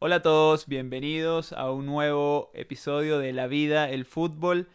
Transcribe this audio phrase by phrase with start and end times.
[0.00, 4.68] Hola a todos, bienvenidos a un nuevo episodio de La Vida, el Fútbol.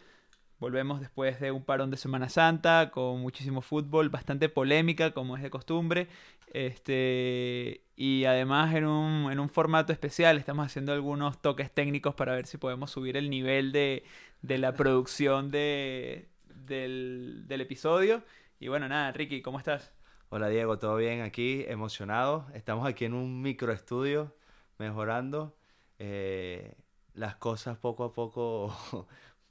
[0.58, 5.42] Volvemos después de un parón de Semana Santa con muchísimo fútbol, bastante polémica como es
[5.42, 6.08] de costumbre.
[6.52, 12.34] Este, y además en un, en un formato especial estamos haciendo algunos toques técnicos para
[12.34, 14.04] ver si podemos subir el nivel de,
[14.42, 18.22] de la producción de, del, del episodio.
[18.60, 19.90] Y bueno, nada, Ricky, ¿cómo estás?
[20.28, 21.22] Hola Diego, ¿todo bien?
[21.22, 22.46] Aquí emocionado.
[22.52, 24.34] Estamos aquí en un microestudio
[24.78, 25.56] mejorando.
[25.98, 26.76] Eh,
[27.14, 28.74] las cosas poco a poco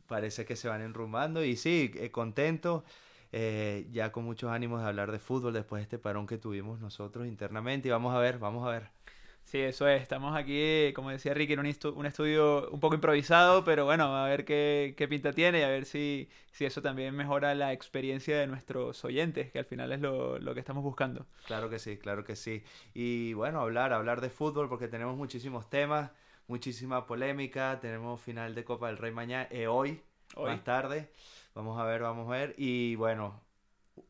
[0.08, 2.84] parece que se van enrumbando y sí, eh, contento.
[3.32, 6.80] eh, ya con muchos ánimos de hablar de fútbol después de este parón que tuvimos
[6.80, 9.03] nosotros internamente y vamos a ver, vamos a ver.
[9.46, 10.02] Sí, eso es.
[10.02, 14.06] Estamos aquí, como decía Ricky, en un, estu- un estudio un poco improvisado, pero bueno,
[14.16, 17.72] a ver qué, qué pinta tiene y a ver si, si eso también mejora la
[17.72, 21.28] experiencia de nuestros oyentes, que al final es lo, lo que estamos buscando.
[21.44, 22.64] Claro que sí, claro que sí.
[22.96, 26.10] Y bueno, hablar, hablar de fútbol porque tenemos muchísimos temas,
[26.48, 30.02] muchísima polémica, tenemos final de Copa del Rey mañana, eh, hoy,
[30.36, 30.52] Hoy.
[30.52, 31.12] más tarde.
[31.54, 32.56] Vamos a ver, vamos a ver.
[32.58, 33.40] Y bueno,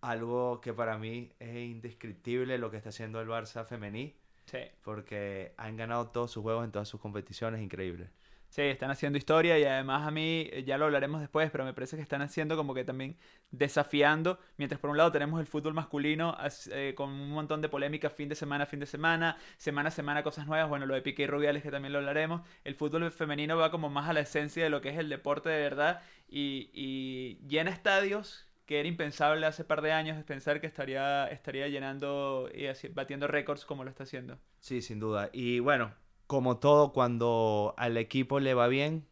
[0.01, 4.59] algo que para mí es indescriptible lo que está haciendo el Barça femení, Sí.
[4.81, 8.11] porque han ganado todos sus juegos en todas sus competiciones, increíble.
[8.49, 11.73] Sí, están haciendo historia y además a mí, eh, ya lo hablaremos después, pero me
[11.73, 13.17] parece que están haciendo como que también
[13.49, 17.69] desafiando, mientras por un lado tenemos el fútbol masculino as- eh, con un montón de
[17.69, 21.01] polémicas fin de semana, fin de semana, semana a semana cosas nuevas, bueno, lo de
[21.01, 24.19] Piqué y Rubiales que también lo hablaremos, el fútbol femenino va como más a la
[24.19, 28.87] esencia de lo que es el deporte de verdad y, y llena estadios que era
[28.87, 33.83] impensable hace par de años pensar que estaría, estaría llenando y así- batiendo récords como
[33.83, 34.37] lo está haciendo.
[34.59, 35.29] Sí, sin duda.
[35.33, 35.93] Y bueno,
[36.27, 39.05] como todo, cuando al equipo le va bien,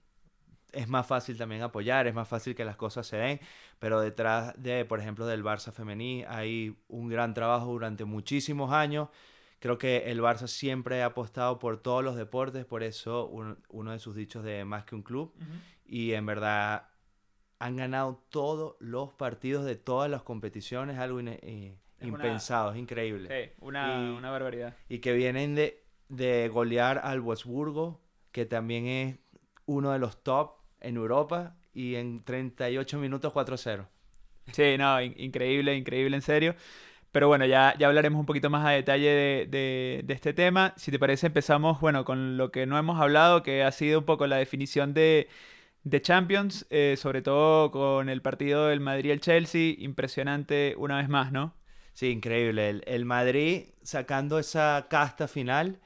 [0.72, 3.42] es más fácil también apoyar, es más fácil que las cosas se den,
[3.78, 9.10] pero detrás de, por ejemplo, del Barça femení hay un gran trabajo durante muchísimos años.
[9.60, 13.92] Creo que el Barça siempre ha apostado por todos los deportes, por eso un- uno
[13.92, 15.34] de sus dichos de más que un club.
[15.86, 16.88] Y en verdad
[17.64, 23.30] han ganado todos los partidos de todas las competiciones, algo eh, una- impensado, es increíble
[23.30, 24.76] Sí, una, Y- una barbaridad.
[24.89, 28.02] y que vienen de, de golear al Wolfsburgo,
[28.32, 29.17] que también es
[29.66, 33.86] uno de los top en Europa, y en 38 minutos 4-0.
[34.52, 36.55] Sí, no, in- increíble, increíble, en serio.
[37.11, 40.73] Pero bueno, ya, ya hablaremos un poquito más a detalle de, de- de este tema.
[40.78, 44.05] Si te parece, empezamos, bueno, con lo que no hemos hablado, que ha sido un
[44.05, 45.28] poco la definición de,
[45.83, 49.75] de Champions, eh, sobre todo con el partido del Madrid y el Chelsea.
[49.77, 51.55] Impresionante una vez más, ¿no?
[51.93, 52.69] Sí, increíble.
[52.69, 55.80] El, el Madrid sacando esa casta final,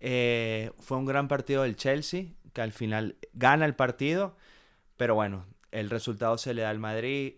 [0.00, 4.36] eh, fue un gran partido del Chelsea, que al final gana el partido,
[4.96, 7.34] pero bueno, el resultado se le da al Madrid.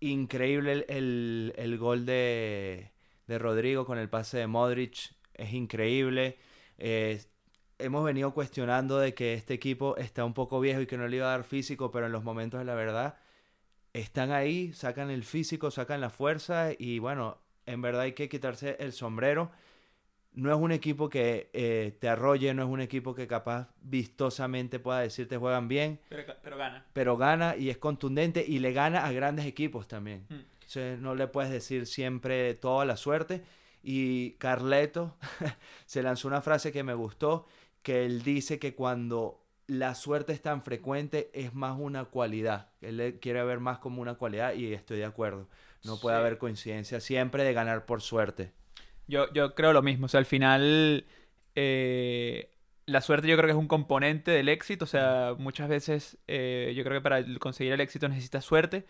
[0.00, 2.92] Increíble el, el- gol de,
[3.26, 6.38] de Rodrigo con el pase de Modric, es increíble.
[6.78, 7.20] Eh,
[7.78, 11.16] hemos venido cuestionando de que este equipo está un poco viejo y que no le
[11.16, 13.16] iba a dar físico, pero en los momentos de la verdad
[13.92, 18.76] están ahí, sacan el físico, sacan la fuerza y bueno, en verdad hay que quitarse
[18.80, 19.50] el sombrero.
[20.32, 24.78] No es un equipo que eh, te arrolle, no es un equipo que capaz vistosamente
[24.78, 26.84] pueda decirte juegan bien, Pero, pero gana.
[26.92, 30.26] pero gana y es contundente y le gana a grandes equipos también.
[30.28, 30.34] Mm.
[30.54, 33.42] Entonces, no le puedes decir siempre toda la suerte.
[33.82, 35.16] Y Carleto
[35.86, 37.46] se lanzó una frase que me gustó,
[37.82, 42.70] que él dice que cuando la suerte es tan frecuente es más una cualidad.
[42.80, 45.48] Él quiere ver más como una cualidad y estoy de acuerdo.
[45.84, 46.20] No puede Sí.
[46.20, 48.52] haber coincidencia siempre de ganar por suerte.
[49.06, 51.06] Yo, yo creo lo mismo, o sea, al final
[51.54, 52.50] eh,
[52.86, 56.72] la suerte yo creo que es un componente del éxito, o sea, muchas veces eh,
[56.76, 58.84] yo creo que para conseguir el éxito necesitas suerte.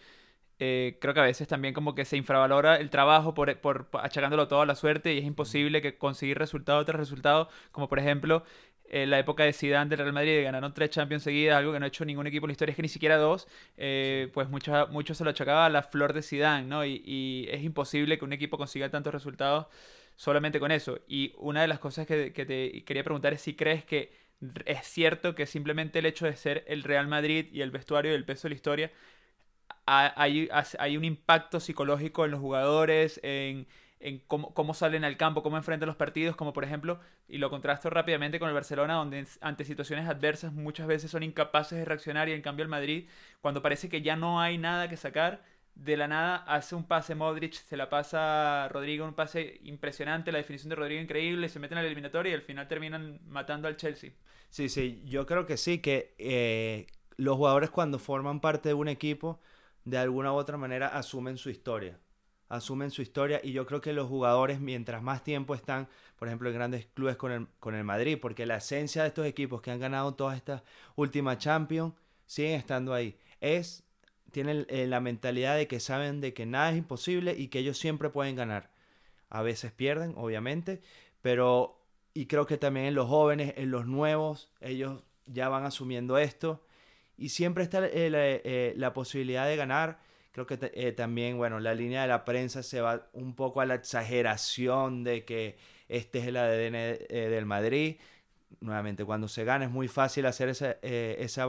[0.61, 4.05] Eh, creo que a veces también como que se infravalora el trabajo por, por, por
[4.05, 7.99] achacándolo todo a la suerte y es imposible que conseguir resultado tras resultado, como por
[8.01, 8.45] ejemplo
[8.91, 11.85] en la época de Zidane del Real Madrid, ganaron tres Champions seguidas, algo que no
[11.85, 14.87] ha hecho ningún equipo en la historia, es que ni siquiera dos, eh, pues mucho,
[14.91, 16.85] mucho se lo achacaba a la flor de Zidane, ¿no?
[16.85, 19.67] Y, y es imposible que un equipo consiga tantos resultados
[20.17, 21.01] solamente con eso.
[21.09, 24.13] Y una de las cosas que, que te quería preguntar es si crees que
[24.67, 28.15] es cierto que simplemente el hecho de ser el Real Madrid y el vestuario y
[28.15, 28.91] el peso de la historia,
[29.87, 30.49] ha- hay,
[30.79, 33.67] hay un impacto psicológico en los jugadores, en,
[34.01, 37.51] en cómo, cómo salen al campo, cómo enfrentan los partidos, como por ejemplo, y lo
[37.51, 42.29] contrasto rápidamente con el Barcelona, donde ante situaciones adversas muchas veces son incapaces de reaccionar
[42.29, 43.09] y en cambio el Madrid,
[43.41, 45.43] cuando parece que ya no hay nada que sacar,
[45.75, 50.33] de la nada hace un pase Modric, se la pasa a Rodrigo, un pase impresionante,
[50.33, 53.69] la definición de Rodrigo increíble, se meten a la eliminatoria y al final terminan matando
[53.69, 54.11] al Chelsea.
[54.51, 56.87] Sí, sí, yo creo que sí, que eh,
[57.17, 59.41] los jugadores cuando forman parte de un equipo,
[59.85, 61.99] de alguna u otra manera asumen su historia.
[62.49, 66.49] Asumen su historia y yo creo que los jugadores mientras más tiempo están, por ejemplo,
[66.49, 69.71] en grandes clubes con el, con el Madrid, porque la esencia de estos equipos que
[69.71, 70.63] han ganado todas estas
[70.97, 71.95] últimas Champions
[72.27, 73.19] siguen estando ahí.
[73.41, 73.85] Es,
[74.31, 77.79] tienen eh, la mentalidad de que saben de que nada es imposible y que ellos
[77.79, 78.71] siempre pueden ganar.
[79.31, 80.81] A veces pierden, obviamente,
[81.21, 81.79] pero
[82.15, 86.65] y creo que también en los jóvenes, en los nuevos, ellos ya van asumiendo esto
[87.17, 90.01] y siempre está eh, eh, la posibilidad de ganar
[90.33, 93.67] Creo que eh, también, bueno, la línea de la prensa se va un poco a
[93.67, 95.57] la exageración de que
[95.89, 97.97] este es el ADN eh, del Madrid.
[98.61, 101.47] Nuevamente, cuando se gana es muy fácil hacer esa, eh, esa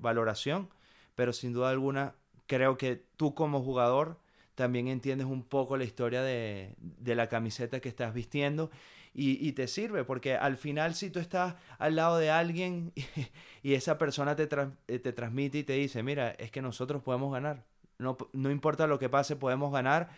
[0.00, 0.70] valoración,
[1.14, 2.14] pero sin duda alguna
[2.46, 4.18] creo que tú como jugador
[4.54, 8.70] también entiendes un poco la historia de, de la camiseta que estás vistiendo
[9.14, 12.92] y, y, te sirve, porque al final si tú estás al lado de alguien
[13.62, 17.64] y, esa persona te, te transmite y te dice, mira, es que nosotros podemos ganar,
[17.98, 20.10] no, no importa lo que pase, podemos ganar.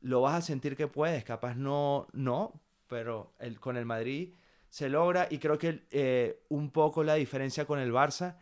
[0.00, 4.34] Lo vas a sentir que puedes, capaz no, no, pero el, con el Madrid
[4.68, 8.36] se logra y creo que eh, un poco la diferencia con el Barça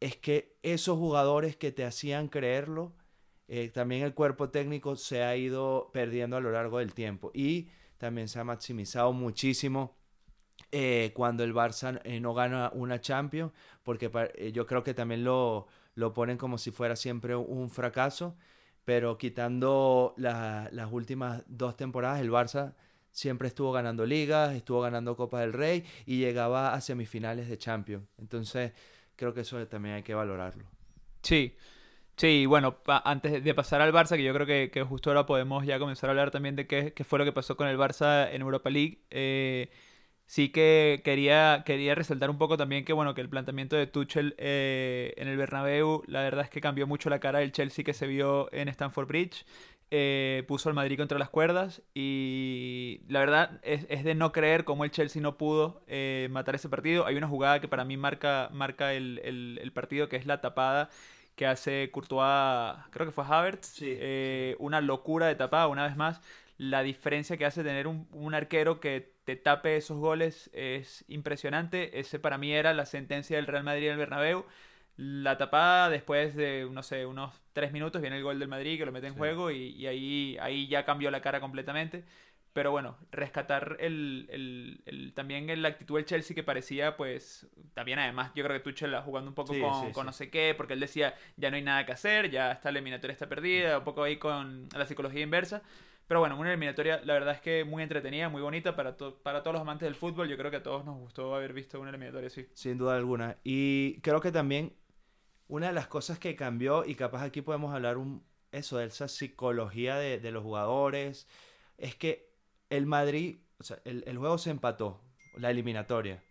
[0.00, 2.94] es que esos jugadores que te hacían creerlo,
[3.48, 7.68] eh, también el cuerpo técnico se ha ido perdiendo a lo largo del tiempo y
[7.98, 9.96] también se ha maximizado muchísimo
[10.72, 14.10] eh, cuando el Barça no gana una Champions, porque
[14.52, 15.66] yo creo que también lo,
[15.98, 18.36] lo ponen como si fuera siempre un fracaso,
[18.84, 22.74] pero quitando las últimas dos temporadas, el Barça
[23.10, 28.04] siempre estuvo ganando ligas, estuvo ganando Copa del Rey y llegaba a semifinales de Champions.
[28.16, 28.72] Entonces,
[29.16, 30.64] creo que eso también hay que valorarlo.
[31.20, 31.56] Sí.
[32.16, 35.80] Sí, bueno, antes de pasar al Barça, que yo creo que, justo ahora podemos ya
[35.80, 38.42] comenzar a hablar también de qué, qué, fue lo que pasó con el Barça en
[38.42, 39.02] Europa League.
[39.10, 39.68] Eh,
[40.28, 44.34] Sí que quería, quería resaltar un poco también que, bueno, que el planteamiento de Tuchel
[44.36, 47.94] eh, en el Bernabéu, la verdad es que cambió mucho la cara del Chelsea que
[47.94, 49.46] se vio en Stamford Bridge.
[49.90, 54.84] Eh, puso al Madrid contra las cuerdas y la verdad es, de no creer cómo
[54.84, 57.06] el Chelsea no pudo eh, matar ese partido.
[57.06, 60.90] Hay una jugada que para mí marca, marca el, el, partido, que es la tapada
[61.36, 63.80] que hace Courtois, creo que fue Havertz.
[64.58, 66.20] una locura de tapada, una vez más.
[66.58, 72.00] La diferencia que hace tener un, un arquero que te tape esos goles es impresionante.
[72.00, 74.46] Ese para mí era la sentencia del Real Madrid el Bernabéu.
[74.96, 78.86] La tapada después de, no sé, unos tres minutos viene el gol del Madrid que
[78.86, 82.06] lo mete en juego y, ahí, ahí ya cambió la cara completamente.
[82.54, 88.32] Pero bueno, rescatar el, el, también la actitud del Chelsea que parecía, pues, también además,
[88.34, 91.14] yo creo que Tuchel jugando un poco con, con no sé qué, porque él decía,
[91.36, 94.16] ya no hay nada que hacer, ya está la eliminatoria está perdida, un poco ahí
[94.16, 95.62] con la psicología inversa.
[96.08, 99.52] Pero bueno, una eliminatoria, la verdad es que muy entretenida, muy bonita para, para todos
[99.52, 100.26] los amantes del fútbol.
[100.26, 102.48] Yo creo que a todos nos gustó haber visto una eliminatoria así.
[102.54, 103.36] Sin duda alguna.
[103.44, 104.72] Y creo que también
[105.48, 109.06] una de las cosas que cambió, y capaz aquí podemos hablar un, eso de esa
[109.06, 111.28] psicología de, de los jugadores,
[111.76, 112.30] es que
[112.70, 115.02] el Madrid, o sea, el, el, juego se empató,
[115.36, 116.22] la eliminatoria.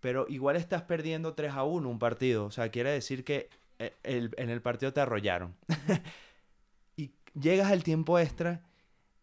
[0.00, 2.46] Pero igual estás perdiendo 3 a 1 un partido.
[2.46, 3.48] O sea, quiere decir que
[3.78, 5.54] eh, el, en el partido te arrollaron.
[6.96, 8.67] y llegas al tiempo extra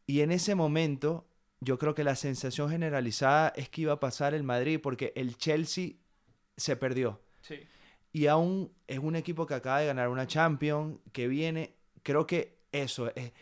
[0.07, 1.27] y en ese momento,
[1.59, 5.37] yo creo que la sensación generalizada es que iba a pasar el Madrid porque el
[5.37, 5.93] Chelsea
[6.57, 7.21] se perdió.
[7.41, 7.59] Sí.
[8.11, 12.59] Y aún es un equipo que acaba de ganar una Champions, que viene, creo que
[12.71, 13.33] eso, es,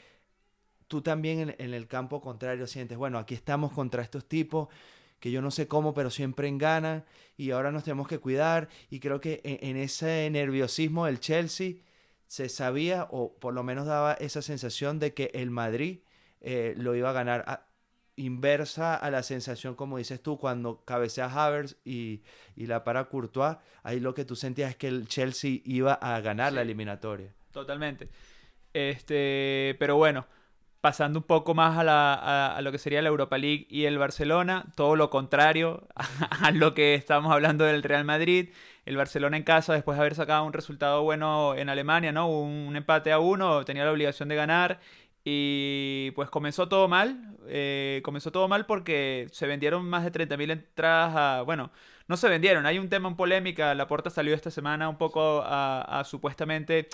[0.88, 4.70] tú también en, el campo contrario sientes, bueno, aquí estamos contra estos tipos
[5.20, 7.06] que yo no sé cómo, pero siempre ganan
[7.38, 11.76] y ahora nos tenemos que cuidar y creo que en, en ese nerviosismo del Chelsea
[12.28, 16.00] se sabía o por lo menos daba esa sensación de que el Madrid
[16.44, 17.66] eh, lo iba a ganar.
[18.16, 22.22] inversa a la sensación, como dices tú, cuando cabeceas Havers y,
[22.56, 26.20] y, la para Courtois, ahí lo que tú sentías es que el Chelsea iba a
[26.22, 27.34] ganar la eliminatoria.
[27.52, 28.10] Totalmente.
[28.74, 30.28] Este, pero bueno,
[30.84, 33.98] pasando un poco más a, la, a, lo que sería la Europa League y el
[33.98, 38.50] Barcelona, todo lo contrario a, lo que estábamos hablando del Real Madrid.
[38.86, 42.28] El Barcelona en casa, después de haber sacado un resultado bueno en Alemania, ¿no?
[42.28, 44.82] Un, empate a uno, tenía la obligación de ganar
[45.24, 50.52] y pues comenzó todo mal, eh, comenzó todo mal porque se vendieron más de 30.000
[50.52, 51.72] entradas a, bueno,
[52.08, 55.42] no se vendieron, hay un tema en polémica, la puerta salió esta semana un poco
[55.46, 56.90] a supuestamente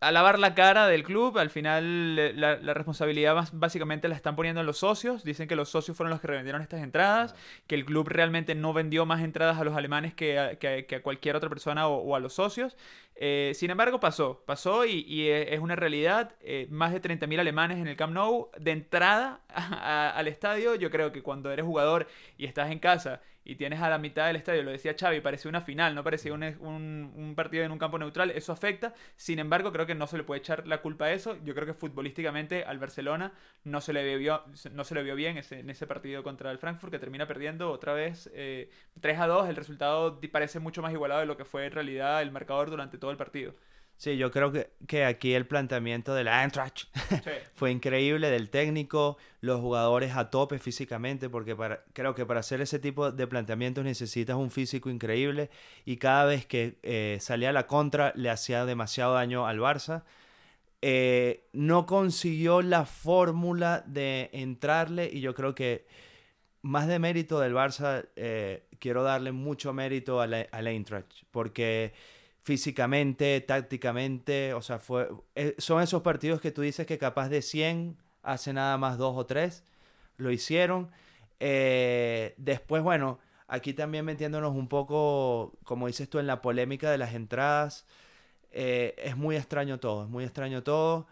[0.00, 1.38] a lavar la cara del club.
[1.38, 5.24] Al final la, responsabilidad básicamente la están poniendo en los socios.
[5.24, 7.34] Dicen que los socios fueron los que revendieron estas entradas,
[7.66, 11.48] que el club realmente no vendió más entradas a los alemanes que a, cualquier otra
[11.48, 12.76] persona o, a los socios.
[13.14, 16.34] Eh, sin embargo, pasó, pasó y, es una realidad.
[16.40, 20.74] Eh, más de 30.000 alemanes en el Camp Nou de entrada al estadio.
[20.74, 24.26] Yo creo que cuando eres jugador y estás en casa y tienes a la mitad
[24.26, 27.78] del estadio, lo decía Xavi, parecía una final, no parecía un, un, partido en un
[27.78, 31.06] campo neutral, eso afecta, sin embargo creo que no se le puede echar la culpa
[31.06, 35.02] a eso, yo creo que futbolísticamente al Barcelona no se le vio, no se le
[35.04, 38.34] vio bien ese, en ese partido contra el Frankfurt que termina perdiendo otra vez 3
[38.34, 38.68] eh,
[39.16, 42.32] a 2, el resultado parece mucho más igualado de lo que fue en realidad el
[42.32, 43.54] marcador durante todo el partido.
[43.98, 46.84] Sí, yo creo que, que aquí el planteamiento de la Eintracht
[47.54, 52.60] fue increíble, del técnico, los jugadores a tope físicamente, porque para, creo que para hacer
[52.60, 55.48] ese tipo de planteamientos necesitas un físico increíble
[55.86, 60.04] y cada vez que eh, salía a la contra le hacía demasiado daño al Barça.
[60.82, 65.86] Eh, no consiguió la fórmula de entrarle y yo creo que
[66.60, 71.24] más de mérito del Barça, eh, quiero darle mucho mérito a la, a la Eintracht,
[71.30, 71.94] porque
[72.46, 77.42] físicamente, tácticamente, o sea, fue, eh, son esos partidos que tú dices que capaz de
[77.42, 79.64] 100 hace nada más dos o tres,
[80.16, 80.92] lo hicieron.
[81.40, 86.98] Eh, después, bueno, aquí también metiéndonos un poco, como dices tú, en la polémica de
[86.98, 87.84] las entradas,
[88.52, 91.08] eh, es muy extraño todo, es muy extraño todo.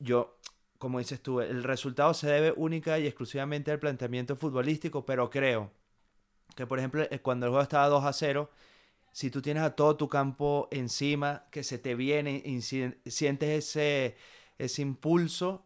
[0.00, 0.36] yo,
[0.78, 5.70] como dices tú, el resultado se debe única y exclusivamente al planteamiento futbolístico, pero creo
[6.56, 8.50] que, por ejemplo, cuando el juego estaba 2 a 0,
[9.12, 14.16] si tú tienes a todo tu campo encima, que se te viene y sientes ese,
[14.58, 15.64] ese impulso,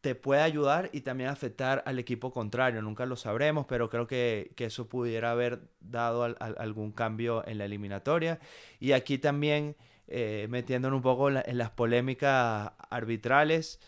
[0.00, 2.82] te puede ayudar y también afectar al equipo contrario.
[2.82, 8.38] Nunca lo sabremos, pero creo que, eso pudiera haber dado algún cambio en la eliminatoria.
[8.78, 13.80] Y aquí también, eh, metiéndonos un poco en, las polémicas arbitrales,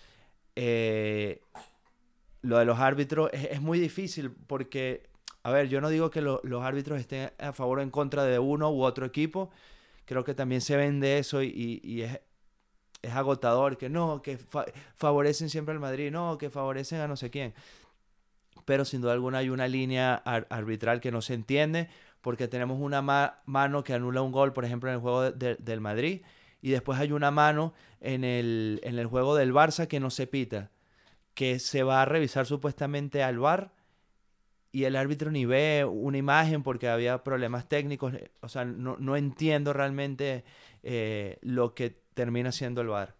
[0.56, 1.42] eh,
[2.42, 5.09] lo de los árbitros es muy difícil porque
[5.42, 8.38] a ver, yo no digo que los árbitros estén a favor o en contra de
[8.38, 9.50] uno u otro equipo.
[10.04, 14.38] Creo que también se vende eso y, es, agotador, que no, que
[14.96, 17.54] favorecen siempre al Madrid, no, que favorecen a no sé quién.
[18.66, 21.88] Pero sin duda alguna hay una línea arbitral que no se entiende
[22.20, 23.00] porque tenemos una
[23.46, 26.20] mano que anula un gol, por ejemplo, en el juego del Madrid,
[26.60, 30.26] y después hay una mano en el, en el juego del Barça que no se
[30.26, 30.70] pita,
[31.32, 33.72] que se va a revisar supuestamente al VAR
[34.72, 38.14] y el árbitro ni ve una imagen porque había problemas técnicos.
[38.40, 40.44] O sea, no, no entiendo realmente
[40.82, 43.19] eh, lo que termina siendo el VAR.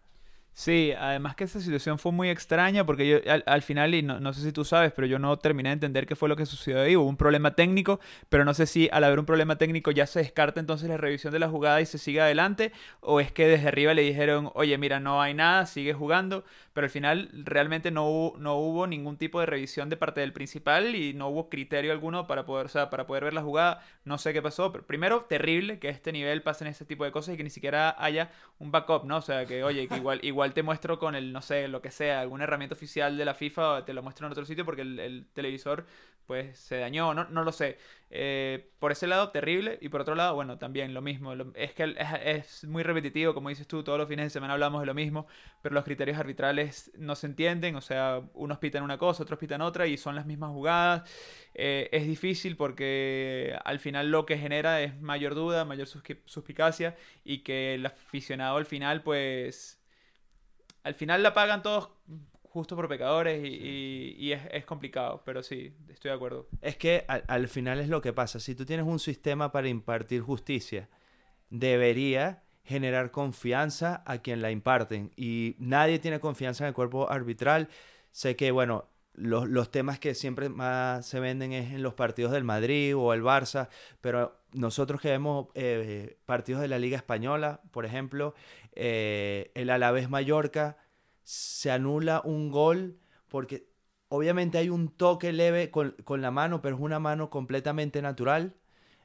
[0.53, 4.33] Sí, además que esa situación fue muy extraña porque yo al, final, y no, no,
[4.33, 6.81] sé si tú sabes, pero yo no terminé de entender qué fue lo que sucedió
[6.81, 6.95] ahí.
[6.95, 10.19] Hubo un problema técnico, pero no sé si al haber un problema técnico ya se
[10.19, 13.69] descarta entonces la revisión de la jugada y se sigue adelante, o es que desde
[13.69, 16.43] arriba le dijeron, oye, mira, no hay nada, sigue jugando,
[16.73, 20.33] pero al final realmente no hubo, no hubo ningún tipo de revisión de parte del
[20.33, 23.83] principal y no hubo criterio alguno para poder, o sea, para poder ver la jugada.
[24.05, 27.11] No sé qué pasó, pero primero, terrible que a este nivel pasen ese tipo de
[27.11, 29.17] cosas y que ni siquiera haya un backup, ¿no?
[29.17, 31.83] O sea, que oye, que igual, igual igual te muestro con el, no sé, lo
[31.83, 34.81] que sea, alguna herramienta oficial de la FIFA, te lo muestro en otro sitio porque
[34.81, 35.85] el, televisor
[36.25, 37.77] pues se dañó, no, no lo sé.
[38.09, 39.77] Eh, por ese lado, terrible.
[39.81, 41.33] Y por otro lado, bueno, también lo mismo.
[41.55, 41.95] es que
[42.25, 45.27] es, muy repetitivo, como dices tú, todos los fines de semana hablamos de lo mismo,
[45.61, 47.75] pero los criterios arbitrales no se entienden.
[47.75, 51.09] O sea, unos pitan una cosa, otros pitan otra y son las mismas jugadas.
[51.53, 56.95] Eh, es difícil porque al final lo que genera es mayor duda, mayor suspicacia
[57.25, 59.80] y que el aficionado al final pues
[60.83, 61.89] al final la pagan todos
[62.43, 66.47] justo por pecadores y, es, complicado, pero sí, estoy de acuerdo.
[66.61, 68.41] Es que al, final es lo que pasa.
[68.41, 70.89] Si tú tienes un sistema para impartir justicia,
[71.49, 75.11] debería generar confianza a quien la imparten.
[75.15, 77.69] Y nadie tiene confianza en el cuerpo arbitral.
[78.11, 82.43] Sé que, bueno, los, temas que siempre más se venden es en los partidos del
[82.43, 87.85] Madrid o el Barça, pero nosotros que vemos eh, partidos de la Liga Española, por
[87.85, 88.33] ejemplo,
[88.73, 90.77] eh, el Alavés Mallorca,
[91.23, 93.67] se anula un gol porque
[94.09, 98.55] obviamente hay un toque leve con, la mano, pero es una mano completamente natural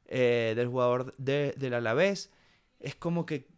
[0.06, 2.32] eh, del jugador de, del Alavés.
[2.80, 3.48] Es como que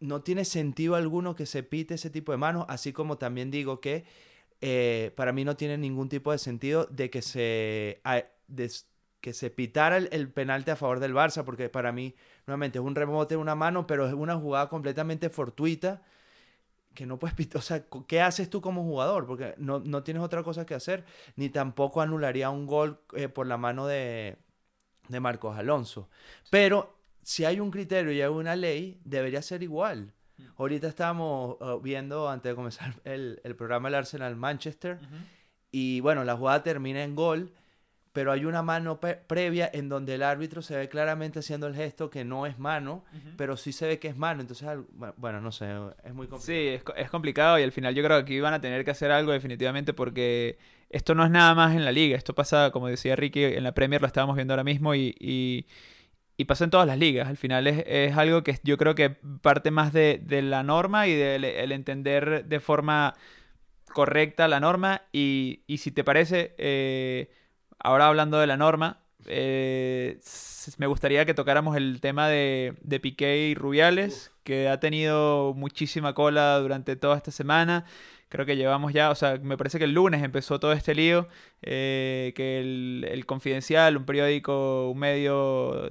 [0.00, 3.80] no tiene sentido alguno que se pite ese tipo de manos, así como también digo
[3.80, 4.04] que
[4.60, 8.00] eh, para mí no tiene ningún tipo de sentido de que se,
[9.20, 12.14] que se pitara el, el, penalti a favor del Barça, porque para mí,
[12.46, 16.02] nuevamente, es un remote de una mano, pero es una jugada completamente fortuita
[16.94, 17.60] que no puedes pitar.
[17.60, 19.26] O sea, ¿qué haces tú como jugador?
[19.26, 21.04] Porque no, no tienes otra cosa que hacer,
[21.36, 24.36] ni tampoco anularía un gol eh, por la mano de,
[25.08, 26.08] de Marcos Alonso.
[26.50, 30.12] Pero si hay un criterio y hay una ley, debería ser igual.
[30.56, 34.98] Ahorita estábamos uh, viendo, antes de comenzar el, el programa, el Arsenal Manchester.
[35.70, 37.52] Y bueno, la jugada termina en gol,
[38.12, 42.10] pero hay una mano previa en donde el árbitro se ve claramente haciendo el gesto
[42.10, 43.04] que no es mano,
[43.36, 44.40] pero sí se ve que es mano.
[44.40, 44.68] Entonces,
[45.16, 45.66] bueno, no sé,
[46.04, 46.40] es muy complicado.
[46.40, 48.90] Sí, es, es, complicado y al final yo creo que aquí van a tener que
[48.90, 50.58] hacer algo definitivamente porque
[50.90, 52.16] esto no es nada más en la liga.
[52.16, 55.66] Esto pasa, como decía Ricky, en la Premier lo estábamos viendo ahora mismo y, y,
[56.44, 57.28] pasa en todas las ligas.
[57.28, 59.10] Al final es, es, algo que yo creo que
[59.42, 63.14] parte más de, de la norma y del el entender de forma
[63.92, 66.54] correcta la norma y, y si te parece...
[66.58, 67.30] Eh,
[67.78, 70.20] ahora hablando de la norma, eh,
[70.78, 76.14] me gustaría que tocáramos el tema de, de Piqué y Rubiales, que ha tenido muchísima
[76.14, 77.84] cola durante toda esta semana.
[78.28, 81.28] Creo que llevamos ya, o sea, me parece que el lunes empezó todo este lío,
[81.62, 85.88] eh, que el, Confidencial, un periódico, un medio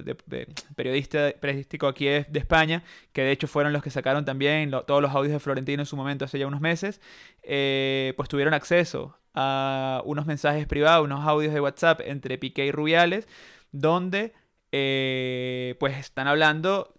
[0.76, 5.12] periodista, periodístico aquí de, España, que de hecho fueron los que sacaron también todos los
[5.12, 7.00] audios de Florentino en su momento hace ya unos meses,
[7.42, 12.72] eh, pues tuvieron acceso a unos mensajes privados, unos audios de WhatsApp entre Piqué y
[12.72, 13.28] Rubiales,
[13.72, 14.32] donde
[14.72, 16.94] eh, pues están hablando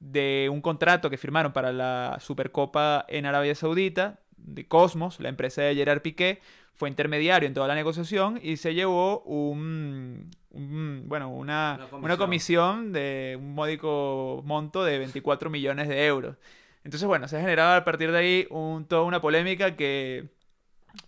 [0.00, 5.62] de un contrato que firmaron para la Supercopa en Arabia Saudita, de Cosmos, la empresa
[5.62, 6.40] de Gerard Piqué,
[6.74, 12.92] fue intermediario en toda la negociación y se llevó un, bueno, una, una, comisión.
[12.92, 16.36] de un módico monto de 24 millones de euros.
[16.84, 20.30] Entonces, bueno, se ha generado a partir de ahí un, toda una polémica que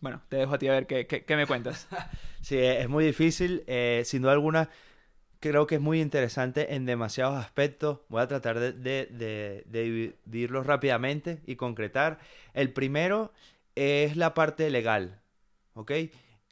[0.00, 1.88] bueno, te dejo a ti a ver qué, me cuentas.
[2.40, 3.64] sí, es muy difícil.
[3.66, 4.70] Eh, sin duda alguna,
[5.50, 7.98] creo que es muy interesante en demasiados aspectos.
[8.08, 12.18] Voy a tratar de, dividirlos rápidamente y concretar.
[12.54, 13.30] El primero
[13.74, 15.20] es la parte legal.
[15.74, 15.92] ¿Ok?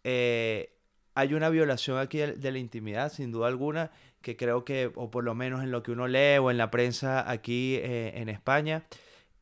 [0.05, 0.77] Eh,
[1.15, 5.25] hay una violación aquí de, la intimidad, sin duda alguna, que creo que, o por
[5.25, 8.85] lo menos en lo que uno lee o en la prensa aquí eh, en España,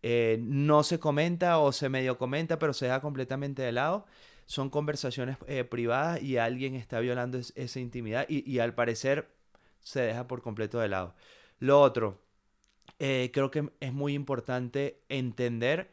[0.05, 4.07] eh, no se comenta o se medio comenta, pero se deja completamente de lado.
[4.47, 5.39] Son conversaciones
[5.69, 9.40] privadas y alguien está violando esa intimidad y, al parecer
[9.83, 11.15] se deja por completo de lado.
[11.59, 12.21] Lo otro,
[12.99, 15.91] eh, creo que es muy importante entender,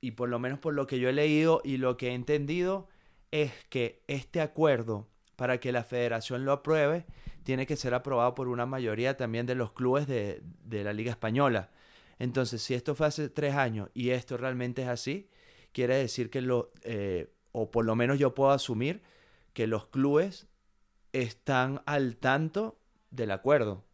[0.00, 2.88] y por lo menos por lo que yo he leído y lo que he entendido,
[3.30, 7.06] es que este acuerdo, para que la federación lo apruebe,
[7.44, 10.42] tiene que ser aprobado por una mayoría también de los clubes de
[10.84, 11.70] la Liga Española.
[12.18, 15.30] Entonces, si esto fue hace tres años y esto realmente es así,
[15.72, 19.02] quiere decir que lo, eh, o por lo menos yo puedo asumir
[19.54, 20.46] que los clubes
[21.12, 22.78] están al tanto
[23.10, 23.84] del acuerdo.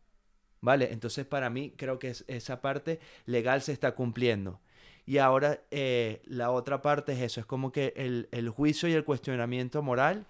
[0.60, 0.92] ¿Vale?
[0.92, 4.60] Entonces, para mí, creo que esa parte legal se está cumpliendo.
[5.04, 8.92] Y ahora eh, la otra parte es eso, es como que el, el juicio y
[8.92, 10.26] el cuestionamiento moral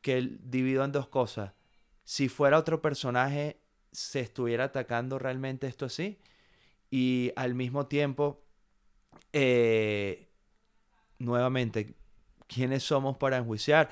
[0.00, 1.52] que divido en dos cosas.
[2.04, 3.60] Si fuera otro personaje,
[3.92, 6.18] se estuviera atacando realmente esto así
[6.90, 8.42] y al mismo tiempo,
[9.32, 10.28] eh,
[11.18, 11.94] nuevamente,
[12.48, 13.90] ¿quiénes somos para enjuiciar?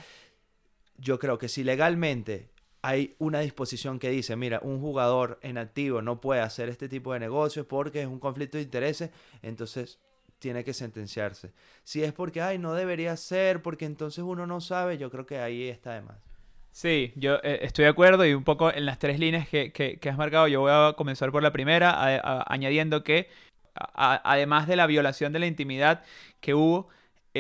[0.96, 2.50] Yo creo que si legalmente
[2.82, 7.12] hay una disposición que dice, mira, un jugador en activo no puede hacer este tipo
[7.12, 9.10] de negocios porque es un conflicto de intereses,
[9.42, 9.98] entonces
[10.38, 11.52] tiene que sentenciarse.
[11.82, 15.38] Si es porque, ay, no debería ser, porque entonces uno no sabe, yo creo que
[15.38, 16.16] ahí está de más.
[16.70, 20.08] Sí, yo eh, estoy de acuerdo y un poco en las tres líneas que, que,
[20.08, 23.28] has marcado, yo voy a comenzar por la primera, añadiendo que
[23.74, 26.04] además de la violación de la intimidad
[26.40, 26.88] que hubo,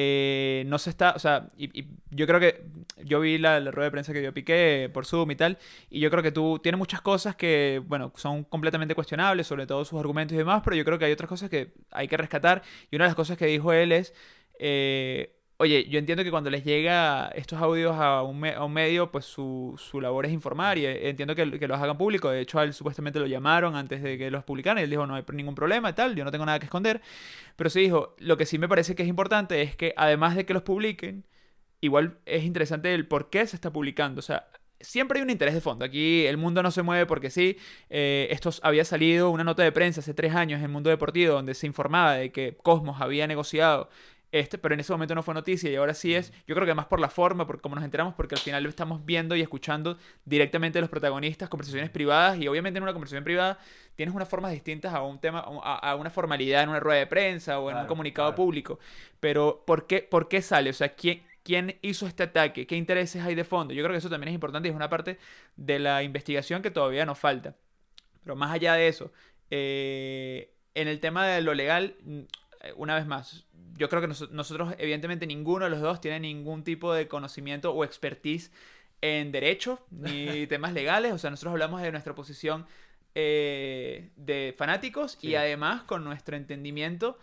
[0.00, 2.62] eh, no se está, o sea, y, yo creo que
[3.04, 5.58] yo vi la, rueda de prensa que dio Piqué por Zoom y tal,
[5.90, 9.84] y yo creo que tú tienes muchas cosas que, bueno, son completamente cuestionables, sobre todo
[9.84, 12.62] sus argumentos y demás, pero yo creo que hay otras cosas que hay que rescatar,
[12.92, 14.14] y una de las cosas que dijo él es...
[14.60, 18.38] Eh, Oye, yo entiendo que cuando les llega estos audios a un,
[18.72, 22.30] medio, pues su, labor es informar y eh, entiendo que, los hagan público.
[22.30, 25.16] De hecho, a él supuestamente lo llamaron antes de que los publicaran él dijo, no
[25.16, 27.02] hay ningún problema y tal, yo no tengo nada que esconder.
[27.56, 30.46] Pero sí dijo, lo que sí me parece que es importante es que además de
[30.46, 31.24] que los publiquen,
[31.80, 34.20] igual es interesante el por qué se está publicando.
[34.20, 34.48] O sea,
[34.80, 35.84] siempre hay un interés de fondo.
[35.84, 37.58] Aquí el mundo no se mueve porque sí.
[37.90, 41.34] Eh, esto había salido una nota de prensa hace tres años en el mundo deportivo
[41.34, 43.88] donde se informaba de que Cosmos había negociado
[44.30, 46.74] este, pero en ese momento no fue noticia y ahora sí es, yo creo que
[46.74, 49.40] más por la forma, por cómo nos enteramos, porque al final lo estamos viendo y
[49.40, 53.58] escuchando directamente de los protagonistas, conversaciones privadas, y obviamente en una conversación privada
[53.96, 57.58] tienes unas formas distintas a un tema, a, una formalidad en una rueda de prensa
[57.58, 58.78] o en un comunicado público.
[59.18, 60.70] Pero ¿por qué, ¿por qué sale?
[60.70, 62.66] O sea, ¿quién, ¿quién hizo este ataque?
[62.66, 63.74] ¿Qué intereses hay de fondo?
[63.74, 65.18] Yo creo que eso también es importante y es una parte
[65.56, 67.56] de la investigación que todavía nos falta.
[68.22, 69.10] Pero más allá de eso,
[69.50, 71.96] eh, en el tema de lo legal,
[72.76, 76.92] una vez más, yo creo que nosotros, evidentemente, ninguno de los dos tiene ningún tipo
[76.92, 78.50] de conocimiento o expertise
[79.00, 81.12] en derecho ni temas legales.
[81.12, 82.66] O sea, nosotros hablamos de nuestra posición
[83.14, 87.18] eh, de fanáticos y además con nuestro entendimiento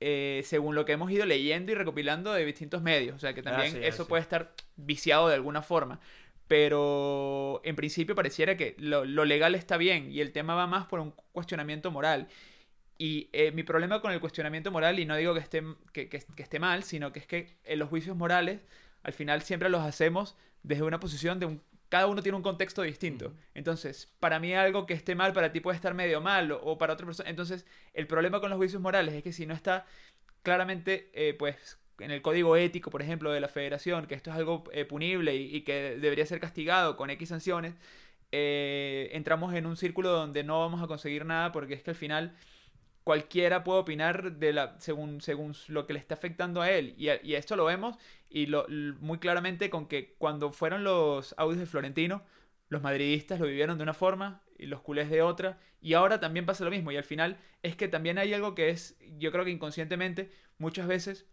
[0.00, 3.16] eh, según lo que hemos ido leyendo y recopilando de distintos medios.
[3.16, 6.00] O sea, que también eso puede estar viciado de alguna forma.
[6.46, 11.00] pero en principio pareciera que lo, legal está bien y el tema va más por
[11.00, 12.28] un cuestionamiento moral.
[13.04, 15.62] Y eh, mi problema con el cuestionamiento moral, y no digo que esté,
[15.92, 18.60] que, que, esté mal, sino que es que en los juicios morales
[19.02, 21.62] al final siempre los hacemos desde una posición de un...
[21.90, 23.34] Cada uno tiene un contexto distinto.
[23.52, 26.94] Entonces, para mí algo que esté mal, para ti puede estar medio mal, o, para
[26.94, 27.28] otra persona.
[27.28, 29.84] Entonces, el problema con los juicios morales es que si no está
[30.42, 34.36] claramente, eh, pues, en el código ético, por ejemplo, de la federación, que esto es
[34.36, 37.74] algo eh, punible y, que debería ser castigado con X sanciones,
[38.32, 41.96] eh, entramos en un círculo donde no vamos a conseguir nada porque es que al
[41.96, 42.34] final
[43.04, 46.94] cualquiera puede opinar de la, según, según lo que le está afectando a él.
[46.98, 47.96] Y, y esto lo vemos
[48.28, 48.66] y lo,
[49.00, 52.24] muy claramente con que cuando fueron los audios de Florentino,
[52.68, 55.60] los madridistas lo vivieron de una forma y los culés de otra.
[55.80, 56.90] Y ahora también pasa lo mismo.
[56.90, 60.86] Y al final es que también hay algo que es, yo creo que inconscientemente, muchas
[60.86, 61.26] veces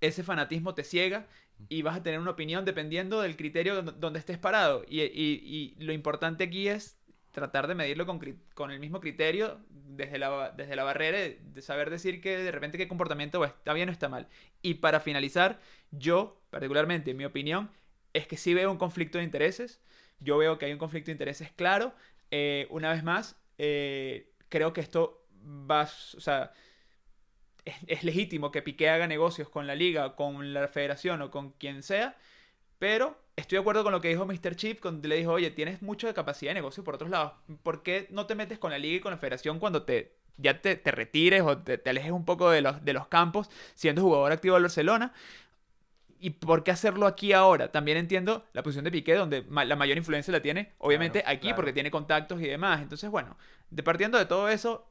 [0.00, 1.26] ese fanatismo te ciega
[1.68, 4.84] y vas a tener una opinión dependiendo del criterio donde estés parado.
[4.88, 6.98] Y, y, y lo importante aquí es
[7.36, 8.18] tratar de medirlo con,
[8.54, 12.78] con, el mismo criterio desde la, desde la barrera de saber decir que de repente
[12.78, 14.26] qué comportamiento está bien o está mal.
[14.62, 17.70] Y para finalizar, yo, particularmente, mi opinión
[18.14, 19.82] es que sí veo un conflicto de intereses.
[20.18, 21.92] Yo veo que hay un conflicto de intereses claro.
[22.30, 25.28] Eh, una vez más, eh, creo que esto
[25.70, 26.52] va, o sea,
[27.66, 31.50] es, es, legítimo que Piqué haga negocios con la liga, con la federación o con
[31.52, 32.16] quien sea,
[32.78, 34.56] pero estoy de acuerdo con lo que dijo Mr.
[34.56, 37.32] Chip cuando le dijo, oye, tienes mucha capacidad de negocio por otros lados.
[37.62, 40.60] ¿Por qué no te metes con la liga y con la federación cuando te ya
[40.60, 44.54] te, retires o te, alejes un poco de los, de los campos siendo jugador activo
[44.54, 45.12] del Barcelona?
[46.18, 47.70] ¿Y por qué hacerlo aquí ahora?
[47.70, 51.74] También entiendo la posición de Piqué, donde la mayor influencia la tiene, obviamente, aquí, porque
[51.74, 52.80] tiene contactos y demás.
[52.80, 53.36] Entonces, bueno,
[53.68, 54.90] de partiendo de todo eso,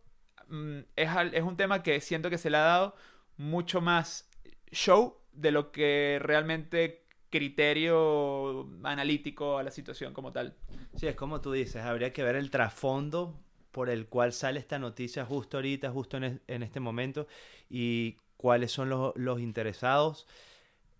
[0.49, 2.95] mm, es, es un tema que siento que se le ha dado
[3.38, 4.29] mucho más
[4.71, 7.05] show de lo que realmente
[7.36, 10.56] criterio analítico a la situación como tal.
[10.95, 13.38] Sí, es como tú dices, habría que ver el trasfondo
[13.71, 17.28] por el cual sale esta noticia justo ahorita, justo en, este momento,
[17.69, 20.28] y cuáles son los, interesados.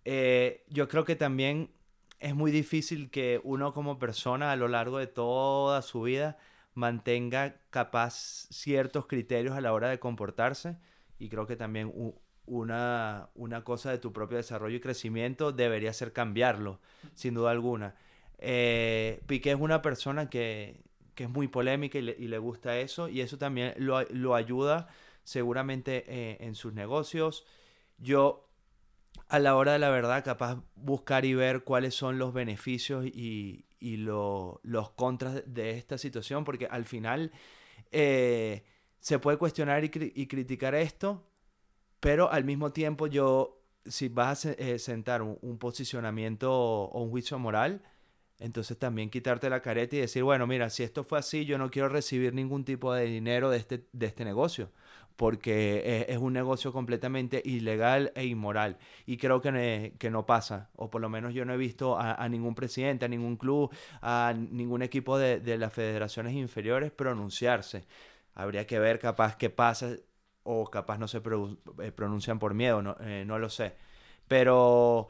[0.04, 1.70] Eh, yo creo que también
[2.20, 6.36] es muy difícil que uno como persona a lo largo de toda su vida
[6.74, 8.12] mantenga capaz
[8.50, 10.76] ciertos criterios a la hora de comportarse
[11.18, 11.90] y creo que también
[12.46, 16.80] una, una cosa de tu propio desarrollo y crecimiento debería ser cambiarlo,
[17.14, 17.94] sin duda alguna.
[18.38, 20.80] Eh, es una persona que,
[21.14, 24.88] que es muy polémica y le, gusta eso, y eso también lo, lo ayuda
[25.24, 27.44] seguramente eh, en sus negocios.
[27.98, 28.48] Yo,
[29.28, 33.66] a la hora de la verdad, capaz buscar y ver cuáles son los beneficios y,
[33.80, 37.32] y los contras de esta situación, porque al final
[37.90, 38.64] eh,
[39.00, 41.24] se puede cuestionar y criticar esto,
[42.00, 47.38] pero al mismo tiempo yo, si vas a eh, sentar un, posicionamiento o un juicio
[47.38, 47.82] moral,
[48.38, 51.70] entonces también quitarte la careta y decir, bueno, mira, si esto fue así, yo no
[51.70, 54.70] quiero recibir ningún tipo de dinero de este, de este negocio,
[55.16, 58.76] porque es, un negocio completamente ilegal e inmoral.
[59.06, 62.28] Y creo que, que no pasa, o por lo menos yo no he visto a,
[62.28, 63.70] ningún presidente, a ningún club,
[64.02, 67.86] a ningún equipo de, de las federaciones inferiores pronunciarse.
[68.34, 69.96] Habría que ver capaz qué pasa
[70.46, 73.74] o capaz no se eh, pronuncian por miedo, no, eh, no, lo sé.
[74.28, 75.08] Pero,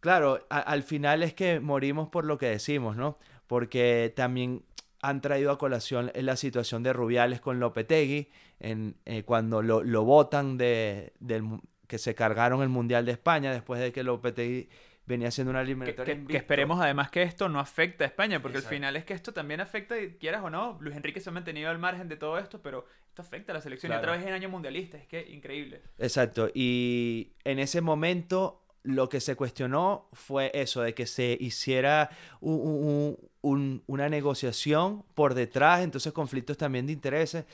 [0.00, 3.18] claro, al final es que morimos por lo que decimos, ¿no?
[3.46, 4.64] Porque también
[5.00, 10.04] han traído a colación la situación de Rubiales con Lopetegui, en, eh, cuando lo, lo
[10.04, 11.44] votan de, del,
[11.86, 14.68] que se cargaron el Mundial de España después de que Lopetegui
[15.06, 16.16] venía siendo una eliminatoria.
[16.16, 19.14] Que, que, esperemos además que esto no afecte a España, porque al final es que
[19.14, 22.38] esto también afecta, quieras o no, Luis Enrique se ha mantenido al margen de todo
[22.38, 22.86] esto, pero
[23.18, 25.82] esto afecta a la selección y otra vez en año mundialista, es que increíble.
[25.98, 32.10] Exacto, y en ese momento lo que se cuestionó fue eso, de que se hiciera
[32.40, 37.44] una negociación por detrás, entonces conflictos también de intereses,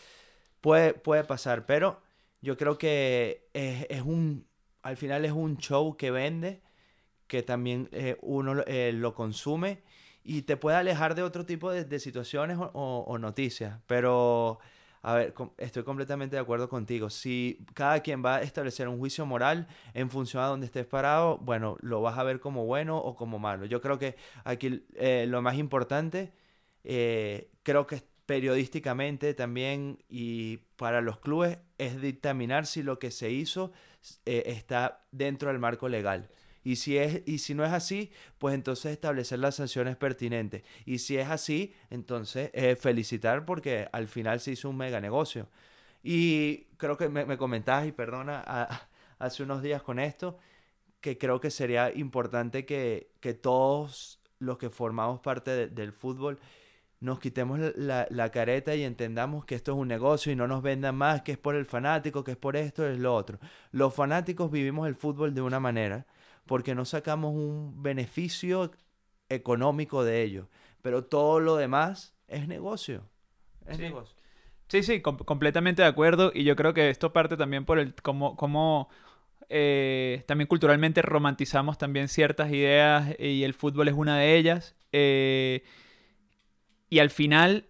[0.61, 2.01] puede, puede pasar, pero
[2.43, 4.47] yo creo que es, es un,
[4.83, 6.61] al final es un show que vende
[7.27, 9.83] que también eh, uno eh, lo consume
[10.25, 13.79] y te puede alejar de otro tipo de, situaciones o, noticias.
[13.87, 14.59] Pero,
[15.05, 17.11] a ver, estoy completamente de acuerdo contigo.
[17.11, 21.37] Si cada quien va a establecer un juicio moral en función a donde estés parado,
[21.39, 23.67] bueno, lo vas a ver como bueno o como malo.
[23.67, 26.33] Yo creo que aquí eh, lo más importante,
[26.83, 33.73] creo que periodísticamente también y para los clubes, es dictaminar si lo que se hizo
[34.25, 36.31] está dentro del marco legal.
[36.65, 40.63] Y si, es, y si no es así, pues entonces establecer las sanciones pertinentes.
[40.87, 45.47] Y si es así, entonces eh, felicitar porque al final se hizo un mega negocio.
[46.03, 48.43] Y creo que me, me comentabas, y perdona,
[49.19, 50.39] hace unos días con esto,
[51.01, 56.41] que creo que sería importante que, que todos los que formamos parte del fútbol
[57.01, 60.63] nos quitemos la, la, careta y entendamos que esto es un negocio y no nos
[60.63, 63.39] vendan más, que es por el fanático, que es por esto, es lo otro.
[63.73, 66.07] Los fanáticos vivimos el fútbol de una manera
[66.47, 68.71] porque no sacamos un beneficio
[69.29, 70.49] económico de ello,
[70.83, 73.09] pero todo lo demás es negocio.
[73.67, 73.83] Es sí.
[73.83, 74.17] negocio.
[74.69, 78.35] Sí, sí, completamente de acuerdo y yo creo que esto parte también por el cómo,
[78.37, 78.89] cómo
[79.49, 84.75] eh, también culturalmente romantizamos también ciertas ideas y el fútbol es una de ellas.
[84.93, 85.65] Eh,
[86.89, 87.67] y al final,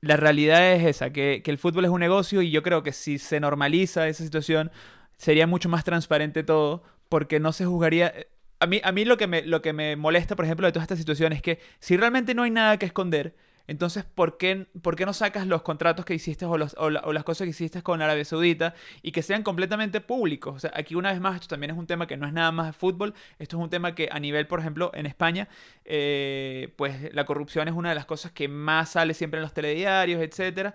[0.00, 3.18] la realidad es esa, que, el fútbol es un negocio y yo creo que si
[3.18, 4.70] se normaliza esa situación,
[5.16, 6.82] sería mucho más transparente todo,
[7.14, 8.12] porque no se juzgaría...
[8.58, 10.82] A mí, a mí lo, que me, lo que me molesta, por ejemplo, de toda
[10.82, 13.36] esta situación es que si realmente no hay nada que esconder,
[13.68, 17.22] entonces, ¿por qué, ¿por qué no sacas los contratos que hiciste o, los, o, las
[17.22, 20.56] cosas que hiciste con Arabia Saudita y que sean completamente públicos?
[20.56, 22.50] O sea, aquí una vez más, esto también es un tema que no es nada
[22.50, 25.48] más fútbol, esto es un tema que a nivel, por ejemplo, en España,
[25.84, 29.54] eh, pues la corrupción es una de las cosas que más sale siempre en los
[29.54, 30.74] telediarios, etcétera,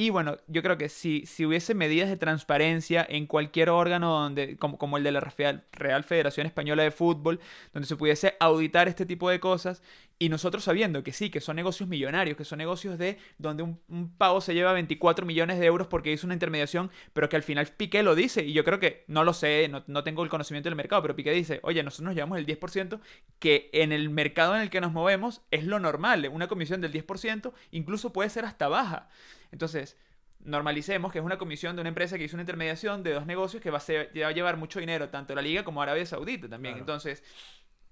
[0.00, 4.56] y bueno, yo creo que si, si hubiese medidas de transparencia en cualquier órgano donde,
[4.56, 7.38] como, como el de la Real, Federación Española de Fútbol,
[7.74, 9.82] donde se pudiese auditar este tipo de cosas,
[10.18, 13.78] y nosotros sabiendo que sí, que son negocios millonarios, que son negocios de donde un,
[13.88, 17.42] un pago se lleva 24 millones de euros porque hizo una intermediación, pero que al
[17.42, 20.30] final Piqué lo dice, y yo creo que, no lo sé, no, no tengo el
[20.30, 23.00] conocimiento del mercado, pero Piqué dice, oye, nosotros nos llevamos el 10%,
[23.38, 26.90] que en el mercado en el que nos movemos es lo normal, una comisión del
[26.90, 29.10] 10% incluso puede ser hasta baja.
[29.52, 29.96] Entonces,
[30.40, 33.62] normalicemos que es una comisión de una empresa que hizo una intermediación de dos negocios
[33.62, 36.78] que va a, llevar mucho dinero, tanto la liga como Arabia Saudita también.
[36.78, 37.22] Entonces,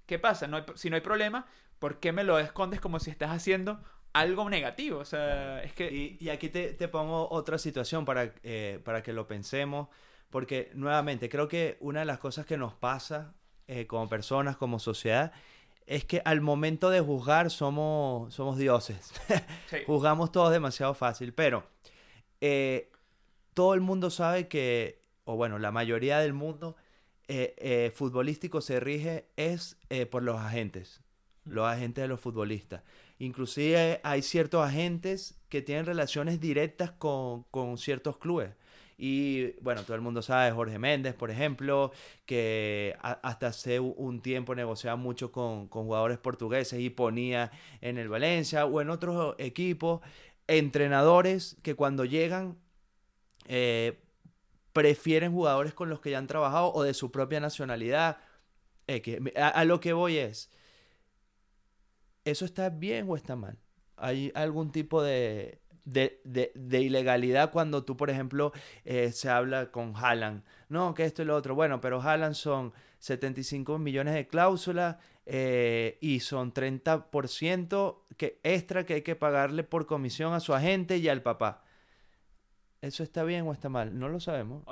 [0.06, 0.46] ¿qué pasa?
[0.46, 1.46] No si no hay problema,
[1.78, 3.80] ¿por qué me lo escondes como si estás haciendo
[4.12, 5.00] algo negativo?
[5.00, 6.18] O sea, es que...
[6.20, 9.88] Y, aquí te, pongo otra situación para, eh, para que lo pensemos,
[10.30, 13.34] porque nuevamente creo que una de las cosas que nos pasa
[13.66, 15.32] eh, como personas, como sociedad,
[15.88, 19.10] es que al momento de juzgar somos, somos dioses.
[19.86, 21.66] Juzgamos todos demasiado fácil, pero
[22.42, 22.92] eh,
[23.54, 26.76] todo el mundo sabe que, o bueno, la mayoría del mundo
[27.26, 29.78] eh, eh, futbolístico se rige es
[30.10, 31.00] por los agentes,
[31.46, 32.82] los agentes de los futbolistas.
[33.18, 38.50] Inclusive hay ciertos agentes que tienen relaciones directas con, con ciertos clubes.
[39.00, 41.92] Y bueno, todo el mundo sabe, Jorge Méndez, por ejemplo,
[42.26, 48.66] que hasta hace un tiempo negociaba mucho con, jugadores portugueses y ponía en el Valencia
[48.66, 50.00] o en otros equipos
[50.48, 52.58] entrenadores que cuando llegan
[53.46, 54.00] eh,
[54.72, 58.18] prefieren jugadores con los que ya han trabajado o de su propia nacionalidad.
[59.36, 60.50] a, lo que voy es,
[62.24, 63.58] ¿eso está bien o está mal?
[63.96, 68.52] ¿Hay algún tipo de, de, ilegalidad cuando tú, por ejemplo,
[68.84, 70.42] eh, se habla con Haaland.
[70.68, 71.54] No, que esto y lo otro.
[71.54, 74.96] Bueno, pero Haaland son 75 millones de cláusulas
[75.26, 80.98] eh, y son 30% que extra que hay que pagarle por comisión a su agente
[80.98, 81.64] y al papá.
[82.80, 83.98] ¿Eso está bien o está mal?
[83.98, 84.62] No lo sabemos.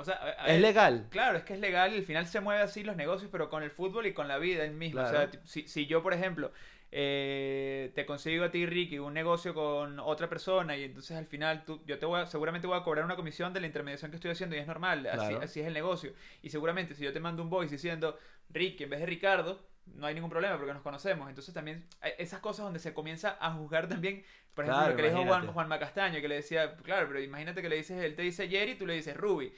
[0.45, 1.07] ¿Es legal?
[1.09, 3.63] Claro, es que es legal y al final se mueve así los negocios, pero con
[3.63, 5.01] el fútbol y con la vida en mismo.
[5.01, 6.53] O sea, si, si yo, por ejemplo,
[6.91, 11.65] eh, te consigo a ti, Ricky, un negocio con otra persona y entonces al final
[11.65, 14.31] tú, yo te voy seguramente voy a cobrar una comisión de la intermediación que estoy
[14.31, 16.13] haciendo y es normal, así, es el negocio.
[16.41, 18.17] Y seguramente si yo te mando un voice diciendo
[18.49, 21.27] Ricky en vez de Ricardo, no hay ningún problema porque nos conocemos.
[21.27, 21.85] Entonces también
[22.17, 24.23] esas cosas donde se comienza a juzgar también,
[24.53, 27.61] por ejemplo, lo que le dijo Juan, Juan Macastaño, que le decía, claro, pero imagínate
[27.61, 29.53] que le dices, él te dice Jerry y tú le dices Ruby.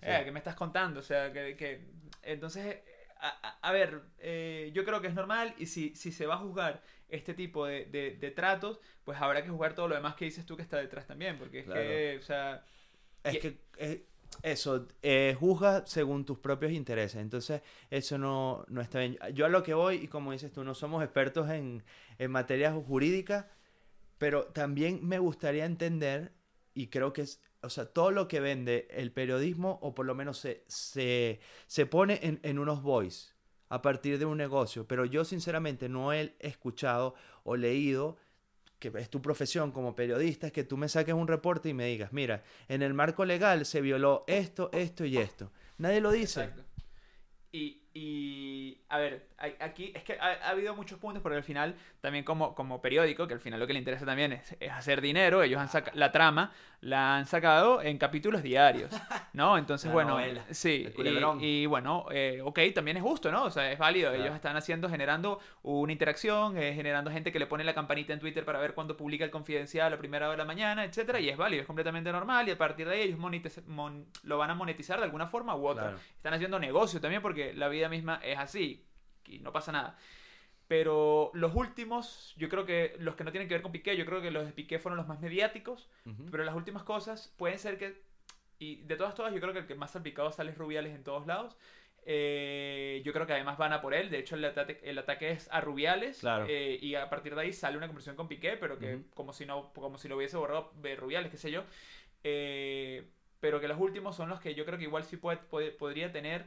[0.00, 1.00] Eh, ¿Qué me estás contando?
[1.00, 1.86] O sea, que, que
[2.22, 2.78] entonces
[3.20, 6.82] a, ver, eh, yo creo que es normal y si, si se va a juzgar
[7.08, 10.56] este tipo de, de, tratos, pues habrá que jugar todo lo demás que dices tú
[10.56, 12.64] que está detrás también, porque es que, o sea...
[13.24, 14.06] Es que eh,
[14.42, 19.18] eso, eh, juzga según tus propios intereses, entonces eso no, no, está bien.
[19.34, 21.82] Yo a lo que voy, y como dices tú, no somos expertos en,
[22.18, 23.46] en materias jurídicas,
[24.18, 26.32] pero también me gustaría entender,
[26.74, 30.14] y creo que es o sea, todo lo que vende el periodismo, o por lo
[30.14, 33.32] menos se, se, se pone en, en, unos voice
[33.68, 34.86] a partir de un negocio.
[34.86, 38.16] Pero yo sinceramente no he escuchado o leído,
[38.78, 41.86] que es tu profesión como periodista, es que tú me saques un reporte y me
[41.86, 45.50] digas, mira, en el marco legal se violó esto, esto y esto.
[45.78, 46.42] Nadie lo dice.
[46.42, 46.64] Exacto.
[47.50, 49.28] Y, y, a ver,
[49.60, 53.34] aquí es que ha, habido muchos puntos porque al final, también como, como periódico, que
[53.34, 56.52] al final lo que le interesa también es, hacer dinero, ellos han sacado la trama,
[56.80, 58.90] la han sacado en capítulos diarios,
[59.34, 59.58] ¿no?
[59.58, 60.18] Entonces, bueno,
[60.50, 60.88] sí,
[61.40, 63.44] y, bueno, eh, ok, también es justo, ¿no?
[63.44, 67.46] O sea, es válido, ellos están haciendo, generando una interacción, eh, generando gente que le
[67.46, 70.32] pone la campanita en Twitter para ver cuándo publica el confidencial a la primera hora
[70.32, 73.00] de la mañana, etcétera, y es válido, es completamente normal, y a partir de ahí
[73.02, 73.18] ellos
[74.22, 75.94] lo van a monetizar de alguna forma u otra.
[76.16, 78.77] Están haciendo negocio también porque la vida misma es así
[79.28, 79.96] y no pasa nada.
[80.66, 84.04] Pero los últimos, yo creo que los que no tienen que ver con Piqué, yo
[84.04, 85.88] creo que los de Piqué fueron los más mediáticos,
[86.30, 88.02] pero las últimas cosas pueden ser que,
[88.58, 91.04] y de todas todas, yo creo que el que más salpicado sale es Rubiales en
[91.04, 91.56] todos lados.
[92.10, 94.10] Eh, yo creo que además van a por él.
[94.10, 96.20] De hecho, el ataque, el ataque es a Rubiales.
[96.20, 96.46] Claro.
[96.48, 99.46] eh, y a partir de ahí sale una conversación con Piqué, pero que como, si
[99.46, 101.64] no, como si lo hubiese borrado de Rubiales, qué sé yo.
[102.24, 103.08] Eh,
[103.40, 106.10] pero que los últimos son los que yo creo que igual sí puede, puede- podría
[106.10, 106.46] tener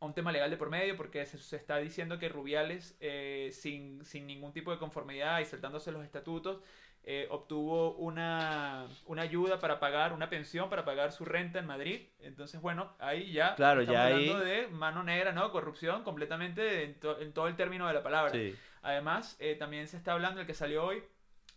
[0.00, 4.04] un tema legal de por medio, porque se, se está diciendo que Rubiales, eh, sin,
[4.04, 6.60] sin ningún tipo de conformidad y saltándose los estatutos,
[7.02, 12.08] eh, obtuvo una, una ayuda para pagar, una pensión para pagar su renta en Madrid.
[12.20, 15.50] Entonces, bueno, ahí ya Claro, estamos ya hablando ahí- de mano negra, ¿no?
[15.52, 18.32] Corrupción completamente en, to- en todo el término de la palabra.
[18.32, 18.54] Sí.
[18.82, 21.02] Además, eh, también se está hablando, el que salió hoy,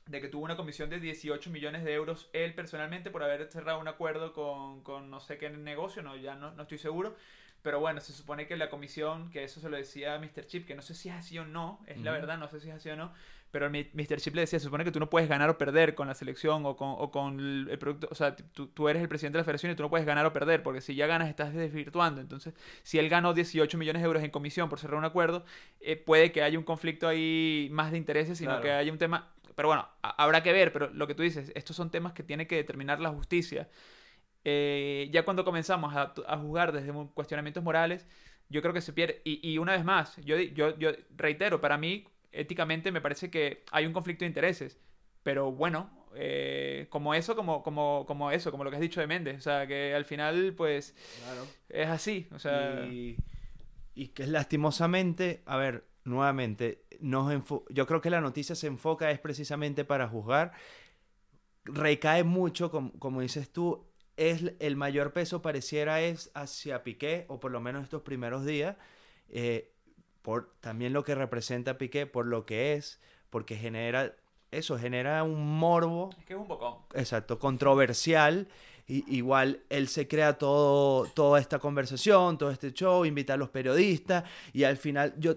[0.08, 3.80] de que tuvo una comisión de 18 millones de euros él personalmente por haber cerrado
[3.80, 7.16] un acuerdo con, con no sé qué negocio, no, ya no, no estoy seguro.
[7.64, 10.46] Pero bueno, se supone que la comisión, que eso se lo decía a Mr.
[10.46, 12.70] Chip, que no sé si es así o no, es la verdad, no sé si
[12.70, 13.12] es así o no,
[13.54, 14.18] pero Mr.
[14.18, 16.66] Chip le decía, se supone que tú no puedes ganar o perder con la selección
[16.66, 19.46] o con, o con el, producto, o sea, tú, tú eres el presidente de la
[19.46, 22.20] federación y tú no puedes ganar o perder, porque si ya ganas estás desvirtuando.
[22.20, 25.46] Entonces, si él ganó 18 millones de euros en comisión por cerrar un acuerdo,
[25.82, 28.64] eh, puede que haya un conflicto ahí más de intereses, sino Claro.
[28.64, 29.32] que haya un tema...
[29.54, 32.48] Pero bueno, habrá que ver, pero lo que tú dices, estos son temas que tiene
[32.48, 33.70] que determinar la justicia.
[34.46, 38.08] Eh, ya cuando comenzamos a, a juzgar desde cuestionamientos morales,
[38.50, 39.22] yo creo que se pierde.
[39.24, 43.64] Y, y una vez más, yo, yo, yo reitero, para mí, éticamente me parece que
[43.72, 44.80] hay un conflicto de intereses.
[45.24, 49.08] Pero bueno, eh, como eso, como, como, como eso, como lo que has dicho de
[49.08, 49.38] Méndez.
[49.38, 51.48] O sea, que al final, pues, Claro.
[51.70, 52.28] es así.
[52.34, 53.18] O sea, y,
[53.96, 57.32] y que lastimosamente, a ver, nuevamente, nos
[57.70, 60.52] yo creo que la noticia se enfoca es precisamente para juzgar,
[61.66, 63.86] recae mucho, com- como, dices tú,
[64.18, 68.76] es el mayor peso pareciera es hacia Piqué, o por lo menos estos primeros días,
[69.30, 69.72] eh,
[70.22, 73.00] por también lo que representa Piqué, por lo que es,
[73.30, 74.16] porque genera,
[74.52, 76.76] eso genera un morbo es que es un bocón.
[76.94, 78.48] exacto, controversial.
[78.86, 83.50] Y, igual él se crea todo, toda esta conversación, todo este show, invita a los
[83.50, 85.36] periodistas y al final yo...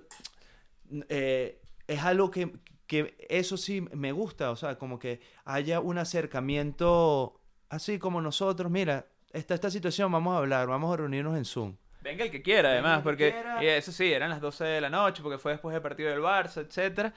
[1.09, 2.53] eh, es algo que,
[2.87, 8.71] que eso sí me gusta, o sea, como que haya un acercamiento así como nosotros,
[8.71, 11.77] mira, está esta situación, vamos a hablar, vamos a reunirnos en Zoom.
[12.03, 13.63] Venga el que quiera, además, porque quiera.
[13.65, 16.21] y eso sí, eran las 12 de la noche, porque fue después del partido del
[16.21, 17.13] Barça, etcétera.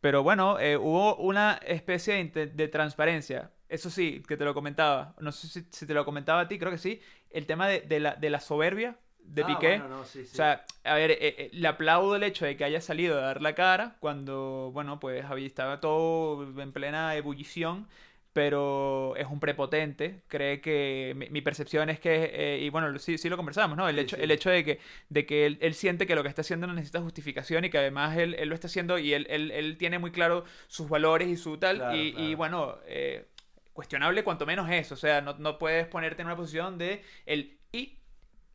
[0.00, 3.50] Pero bueno, eh, hubo una especie de, de transparencia.
[3.68, 5.14] Eso sí, que te lo comentaba.
[5.20, 7.00] No sé si, si te lo comentaba a ti, creo que sí.
[7.30, 9.78] El tema de, de la, de la soberbia de Ah, Piqué.
[9.78, 10.30] bueno, no, sí, sí.
[10.32, 13.22] O sea, a ver, eh, eh, le aplaudo el hecho de que haya salido a
[13.22, 17.88] dar la cara cuando, bueno, pues había, estaba todo en plena ebullición,
[18.36, 20.20] pero es un prepotente.
[20.28, 23.88] Cree que mi, mi percepción es que, eh, y bueno, sí, sí lo conversamos, ¿no?
[23.88, 24.20] El Sí, hecho, sí.
[24.20, 26.74] el hecho de que, de que él, él siente que lo que está haciendo no
[26.74, 29.98] necesita justificación y que además él, él lo está haciendo y él, él, él tiene
[29.98, 31.78] muy claro sus valores y su tal.
[31.78, 33.24] Claro, y, y bueno, eh,
[33.72, 34.92] cuestionable cuanto menos es.
[34.92, 37.55] O sea, no, no puedes ponerte en una posición de el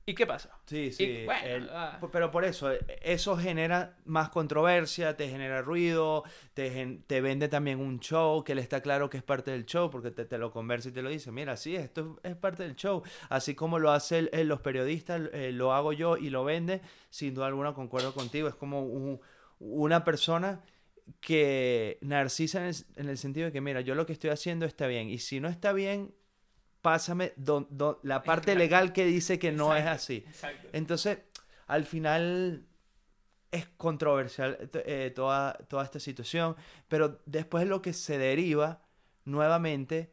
[0.06, 0.12] y.
[0.12, 0.50] ¿Y qué pasa?
[0.66, 1.24] Sí, sí.
[1.26, 2.00] bueno, el- ah.
[2.12, 7.80] pero por eso, eh, eso genera más controversia, te genera ruido, te, te vende también
[7.80, 10.52] un show que le está claro que es parte del show, porque te, te lo
[10.52, 13.04] conversa y te lo dice, mira, sí, esto es, es parte del show.
[13.30, 17.48] Así como lo hacen los periodistas, eh, lo hago yo y lo vende, sin duda
[17.48, 18.48] alguna concuerdo contigo.
[18.48, 19.20] Es como un-
[19.60, 20.62] una persona
[21.20, 24.66] que narcisa en el, en el sentido de que, mira, yo lo que estoy haciendo
[24.66, 26.14] está bien, y si no está bien,
[26.82, 30.24] pásame don- don- la parte legal que dice que no es así.
[30.28, 30.68] Exacto.
[30.74, 31.20] Entonces,
[31.68, 32.66] al final
[33.52, 36.56] es controversial eh, toda, toda esta situación,
[36.88, 38.82] pero después lo que se deriva
[39.26, 40.12] nuevamente,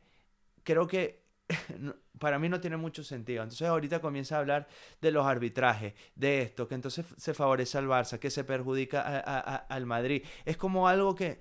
[0.65, 1.23] creo que
[2.19, 3.43] para mí no tiene mucho sentido.
[3.45, 4.69] Entonces ahorita comienza a hablar
[5.01, 9.19] de los arbitrajes, de esto, que entonces se favorece al Barça, que se perjudica a-
[9.21, 10.25] a- a- al Madrid.
[10.45, 11.41] Es como algo que,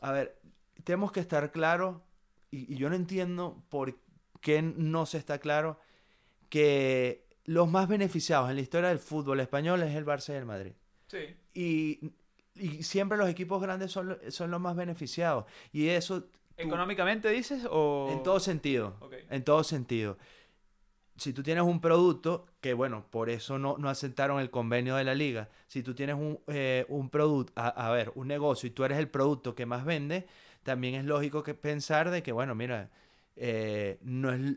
[0.00, 0.38] a ver,
[0.84, 1.98] tenemos que estar claros,
[2.50, 3.96] y, y yo no entiendo por
[4.40, 5.78] qué no se está claro,
[6.48, 10.44] que los más beneficiados en la historia del fútbol español es el Barça y el
[10.46, 10.72] Madrid.
[11.06, 11.36] Sí.
[11.54, 12.10] Y,
[12.54, 15.44] y siempre los equipos grandes son, son los más beneficiados.
[15.72, 18.08] Y eso tú- ¿Económicamente dices o...?
[18.12, 18.96] en todo sentido.
[19.28, 20.16] En todo sentido.
[21.16, 25.04] Si tú tienes un producto, que bueno, por eso no, no aceptaron el convenio de
[25.04, 25.48] la liga.
[25.66, 28.98] Si tú tienes un, eh, un producto, a, a ver, un negocio y tú eres
[28.98, 30.26] el producto que más vende,
[30.62, 32.90] también es lógico que pensar de que, bueno, mira,
[33.36, 34.56] eh, no es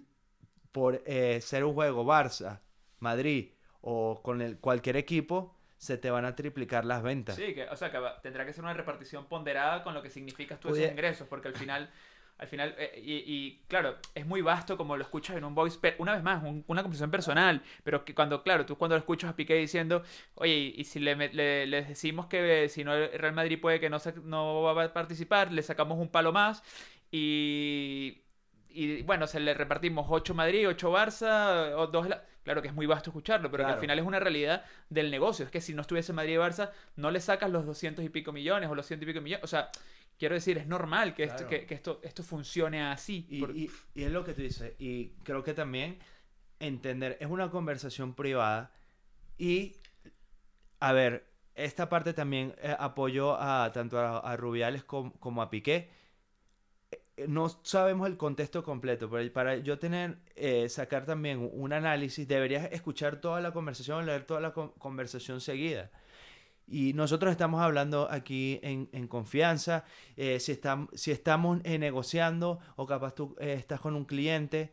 [0.71, 2.61] por eh, ser un juego Barça,
[2.99, 3.49] Madrid
[3.81, 7.35] o con el, cualquier equipo, se te van a triplicar las ventas.
[7.35, 10.09] Sí, que, o sea, que va- tendrá que ser una repartición ponderada con lo que
[10.09, 10.81] significas tú Oye.
[10.83, 11.89] esos ingresos, porque al final,
[12.37, 16.13] al final, eh, y, claro, es muy vasto como lo escuchas en un voice, una
[16.13, 19.55] vez más, una conversación personal, pero que cuando, claro, tú cuando lo escuchas a Piqué
[19.55, 20.03] diciendo,
[20.35, 24.61] oye, y si le, decimos que si no el Real Madrid puede que no, no
[24.63, 26.61] va a participar, le sacamos un palo más
[27.09, 28.21] y,
[28.69, 32.07] y bueno, se le repartimos 8 Madrid, 8 Barça, o 2...
[32.43, 35.45] Claro que es muy vasto escucharlo, pero que al final es una realidad del negocio.
[35.45, 38.31] Es que si no estuviese Madrid y Barça, no le sacas los 200 y pico
[38.31, 39.43] millones o los 100 y pico millones.
[39.43, 39.69] O sea,
[40.17, 43.27] quiero decir, es normal que, esto, que, esto, esto funcione así.
[43.29, 44.73] Y, y, es lo que tú dices.
[44.79, 45.99] Y creo que también
[46.59, 48.71] entender, es una conversación privada
[49.37, 49.75] y,
[50.79, 55.89] a ver, esta parte también eh, apoyó a tanto a, Rubiales como, a Piqué.
[57.27, 62.71] No sabemos el contexto completo, pero para yo tener, eh, sacar también un análisis, deberías
[62.71, 65.91] escuchar toda la conversación, leer toda la conversación seguida.
[66.67, 70.59] Y nosotros estamos hablando aquí en, en confianza, eh, si,
[70.93, 74.71] si estamos eh, negociando o capaz tú estás con un cliente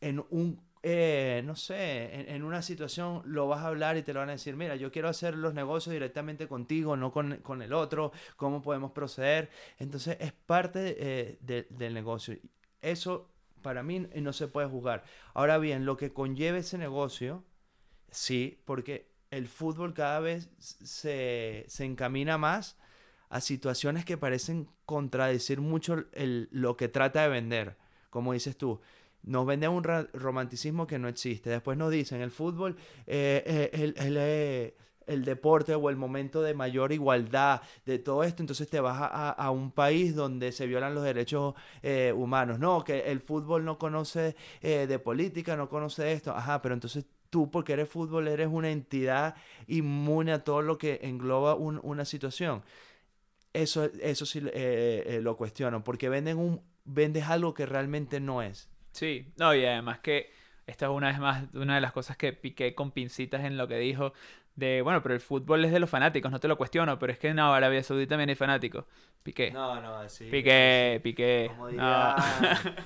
[0.00, 4.28] en un, no sé, en, una situación lo vas a hablar y te lo van
[4.30, 8.12] a decir, mira, yo quiero hacer los negocios directamente contigo, no con, con el otro,
[8.36, 9.50] cómo podemos proceder.
[9.78, 12.36] Entonces es parte del negocio.
[12.80, 13.30] Eso
[13.62, 15.04] para mí no se puede juzgar.
[15.34, 17.44] Ahora bien, lo que conlleve ese negocio,
[18.10, 22.78] sí, porque el fútbol cada vez se, encamina más
[23.28, 27.76] a situaciones que parecen contradecir mucho lo que trata de vender.
[28.10, 28.80] Como dices tú,
[29.22, 31.50] nos vende un romanticismo que no existe.
[31.50, 34.74] Después nos dicen, el fútbol, eh, eh, eh,
[35.06, 39.30] el, deporte o el momento de mayor igualdad de todo esto, entonces te vas a,
[39.30, 41.54] a un país donde se violan los derechos
[42.14, 42.58] humanos.
[42.58, 46.32] No, que el fútbol no conoce de política, no conoce esto.
[46.32, 49.34] Ajá, pero entonces tú, porque eres fútbol, eres una entidad
[49.66, 52.62] inmune a todo lo que engloba una situación.
[53.52, 58.42] Eso, eso sí eh, eh, lo cuestiono, porque venden un, vendes algo que realmente no
[58.42, 58.68] es.
[58.98, 60.32] Sí, no, y además que
[60.66, 63.68] esta es una vez más una de las cosas que piqué con pincitas en lo
[63.68, 64.12] que dijo
[64.58, 67.18] de, bueno, pero el fútbol es de los fanáticos, no te lo cuestiono, pero es
[67.20, 68.84] que en Arabia Saudita también hay fanáticos.
[69.22, 69.52] Piqué.
[69.52, 70.24] No, no, sí.
[70.24, 71.50] Piqué, Piqué.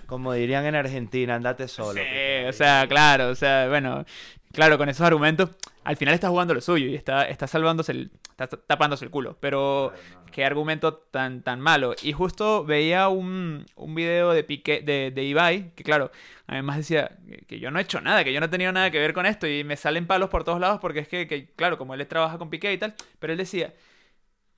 [0.07, 2.01] Como, dirían en Argentina, andate solo.
[2.01, 4.05] Sí, o sea, claro, o sea, bueno,
[4.53, 5.51] claro, con esos argumentos,
[5.85, 9.37] al final está jugando lo suyo y está, está salvándose el, está tapándose el culo.
[9.41, 9.93] Pero
[10.31, 11.95] qué argumento tan, tan malo.
[12.03, 16.11] Y justo veía un, un video de Piqué, de, de Ibai, que claro,
[16.47, 18.99] además decía que yo no he hecho nada, que yo no he tenido nada que
[18.99, 21.79] ver con esto y me salen palos por todos lados porque es que, que claro,
[21.79, 23.73] como él trabaja con Piqué y tal, pero él decía,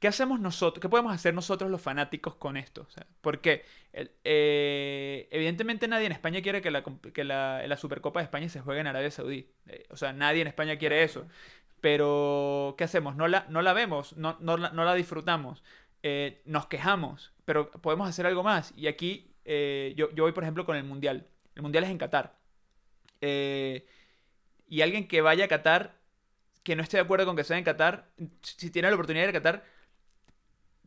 [0.04, 0.82] ¿Qué hacemos nosotros?
[0.82, 2.86] ¿Qué podemos hacer nosotros los fanáticos con esto?
[3.22, 8.86] porque eh, evidentemente nadie en España quiere que, la, Supercopa de España se juegue en
[8.86, 9.48] Arabia Saudí.
[9.66, 11.26] Eh, o sea, nadie en España quiere eso.
[11.80, 13.16] Pero, ¿qué hacemos?
[13.16, 15.64] No la, no la vemos, no, no, la, disfrutamos,
[16.02, 18.74] eh, nos quejamos, pero podemos hacer algo más.
[18.76, 21.28] Y aquí yo, yo voy, por ejemplo, con el Mundial.
[21.54, 22.36] El Mundial es en Qatar.
[23.22, 25.96] y alguien que vaya a Qatar,
[26.62, 28.10] que no esté de acuerdo con que sea en Qatar,
[28.42, 29.73] si tiene la oportunidad de ir a Qatar,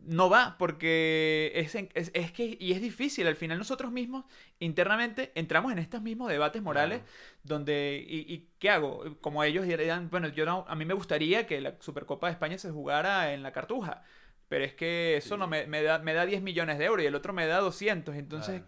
[0.08, 4.26] no va, porque es, es, que, y es difícil, al final nosotros mismos
[4.60, 7.02] internamente entramos en estos mismos debates morales,
[7.44, 9.18] donde, y, qué hago?
[9.20, 12.58] Como ellos dirían, bueno, yo no, a mí me gustaría que la Supercopa de España
[12.58, 14.04] se jugara en la Cartuja,
[14.48, 17.16] pero es que eso no me, da, me da 10 millones de euros y el
[17.16, 18.62] otro me da 200, entonces...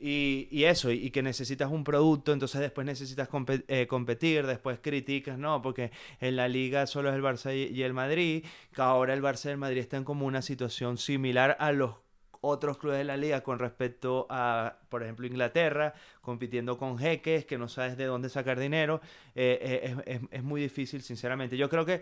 [0.00, 3.28] Y, eso, y, que necesitas un producto, entonces después necesitas
[3.68, 5.90] eh, competir, después criticas, no, porque
[6.20, 9.50] en la liga solo es el Barça y, el Madrid, que ahora el Barça y
[9.50, 11.94] el Madrid están como una situación similar a los
[12.40, 17.58] otros clubes de la liga con respecto a, por ejemplo, Inglaterra, compitiendo con jeques, que
[17.58, 19.00] no sabes de dónde sacar dinero,
[19.34, 21.56] eh, eh, es muy difícil, sinceramente.
[21.56, 22.00] Yo creo que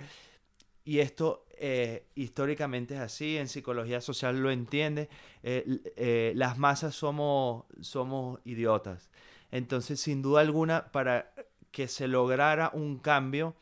[0.86, 5.08] y esto eh, históricamente es así, en psicología social lo entiende,
[5.42, 9.10] eh, eh, las masas somos, somos idiotas.
[9.50, 11.32] Entonces, sin duda alguna, para
[11.72, 13.56] que se lograra un cambio,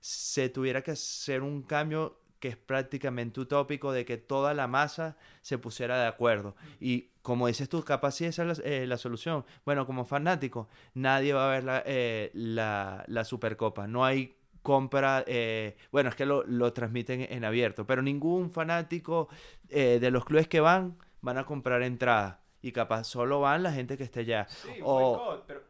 [0.00, 5.18] se tuviera que hacer un cambio que es prácticamente utópico de que toda la masa
[5.42, 6.56] se pusiera de acuerdo.
[6.80, 9.44] Y como dices tú, capaz sí esa es la, solución.
[9.66, 11.84] Bueno, como fanático, nadie va a ver la,
[12.32, 13.86] la, la Supercopa.
[13.86, 19.28] No hay compra, eh, bueno, es que lo, transmiten en abierto, pero ningún fanático
[19.68, 23.72] eh, de los clubes que van van a comprar entrada y capaz solo van la
[23.72, 24.46] gente que esté allá.
[24.48, 25.42] Sí, o...
[25.46, 25.62] pero...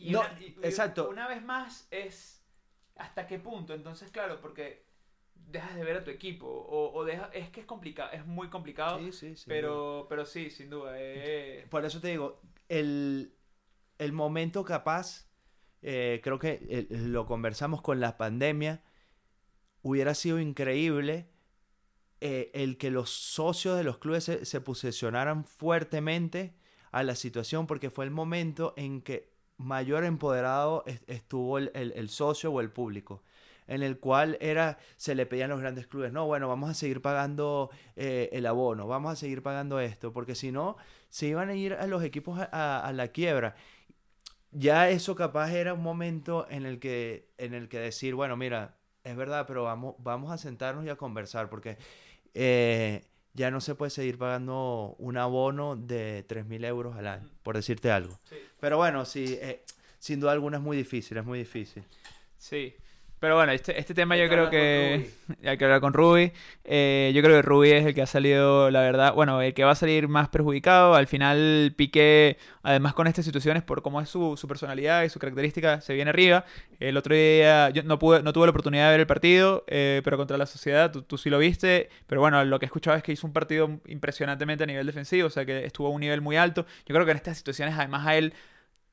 [0.00, 0.22] no,
[0.62, 1.08] exacto.
[1.08, 2.42] Una vez más es
[2.96, 4.84] hasta qué punto, entonces claro, porque
[5.34, 8.98] dejas de ver a tu equipo o, o es que es complicado, es muy complicado,
[8.98, 10.92] sí, sí, sí, pero, pero sí, sin duda.
[10.96, 11.66] Eh.
[11.70, 13.34] Por eso te digo, el,
[13.98, 15.28] el momento capaz
[15.86, 18.82] eh, creo que eh, lo conversamos con la pandemia,
[19.82, 21.28] hubiera sido increíble
[22.22, 26.54] eh, el que los socios de los clubes se, posicionaran fuertemente
[26.90, 32.50] a la situación porque fue el momento en que mayor empoderado estuvo el, el socio
[32.50, 33.22] o el público
[33.66, 37.00] en el cual era, se le pedían los grandes clubes, no, bueno, vamos a seguir
[37.00, 40.76] pagando el abono, vamos a seguir pagando esto, porque si no,
[41.14, 43.54] se iban a ir a los equipos a, la quiebra.
[44.54, 48.76] Ya eso capaz era un momento en el que, en el que decir, bueno, mira,
[49.02, 51.76] es verdad, pero vamos, vamos a sentarnos y a conversar, porque
[52.34, 57.56] eh, ya no se puede seguir pagando un abono de 3.000 euros al año, por
[57.56, 58.18] decirte algo.
[58.60, 59.64] Pero bueno, sí, eh,
[59.98, 61.82] sin duda alguna es muy difícil, es muy difícil.
[62.38, 62.76] Sí,
[63.24, 65.08] pero bueno, este, este tema yo creo que
[65.46, 66.30] hay que hablar con Ruby.
[66.62, 69.64] Eh, yo creo que Ruby es el que ha salido, la verdad, bueno, el que
[69.64, 70.94] va a salir más perjudicado.
[70.94, 75.18] Al final Piqué, además con estas situaciones, por cómo es su, su personalidad y su
[75.18, 76.44] característica, se viene arriba.
[76.80, 80.02] El otro día yo no, pude, no tuve la oportunidad de ver el partido, eh,
[80.04, 81.88] pero contra la sociedad tú, tú, sí lo viste.
[82.06, 85.28] Pero bueno, lo que he escuchado es que hizo un partido impresionantemente a nivel defensivo,
[85.28, 86.66] o sea que estuvo a un nivel muy alto.
[86.84, 88.34] Yo creo que en estas situaciones además a él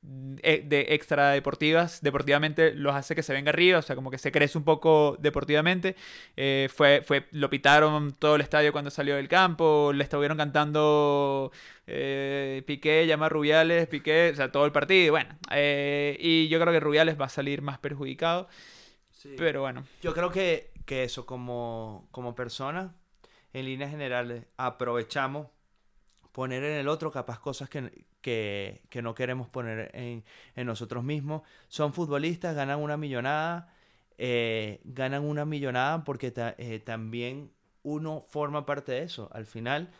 [0.02, 4.32] de extra deportivas, deportivamente los hace que se venga arriba, o sea, como que se
[4.32, 5.94] crece un poco deportivamente.
[6.36, 11.52] Eh, fue, fue, lo pitaron todo el estadio cuando salió del campo, le estuvieron cantando
[11.86, 15.12] eh, Piqué, llama Rubiales, Piqué, o sea, todo el partido.
[15.12, 18.48] Bueno, y yo creo que Rubiales va a salir más perjudicado.
[19.36, 19.84] Pero bueno.
[20.02, 22.96] Yo creo que, que eso, como, como persona,
[23.52, 25.46] en líneas generales, aprovechamos
[26.32, 30.24] poner en el otro capaz cosas que, que, no queremos poner en,
[30.66, 31.42] nosotros mismos.
[31.68, 33.74] Son futbolistas, ganan una millonada,
[34.16, 37.52] eh, ganan una millonada porque eh, también
[37.82, 39.90] uno forma parte de eso al final.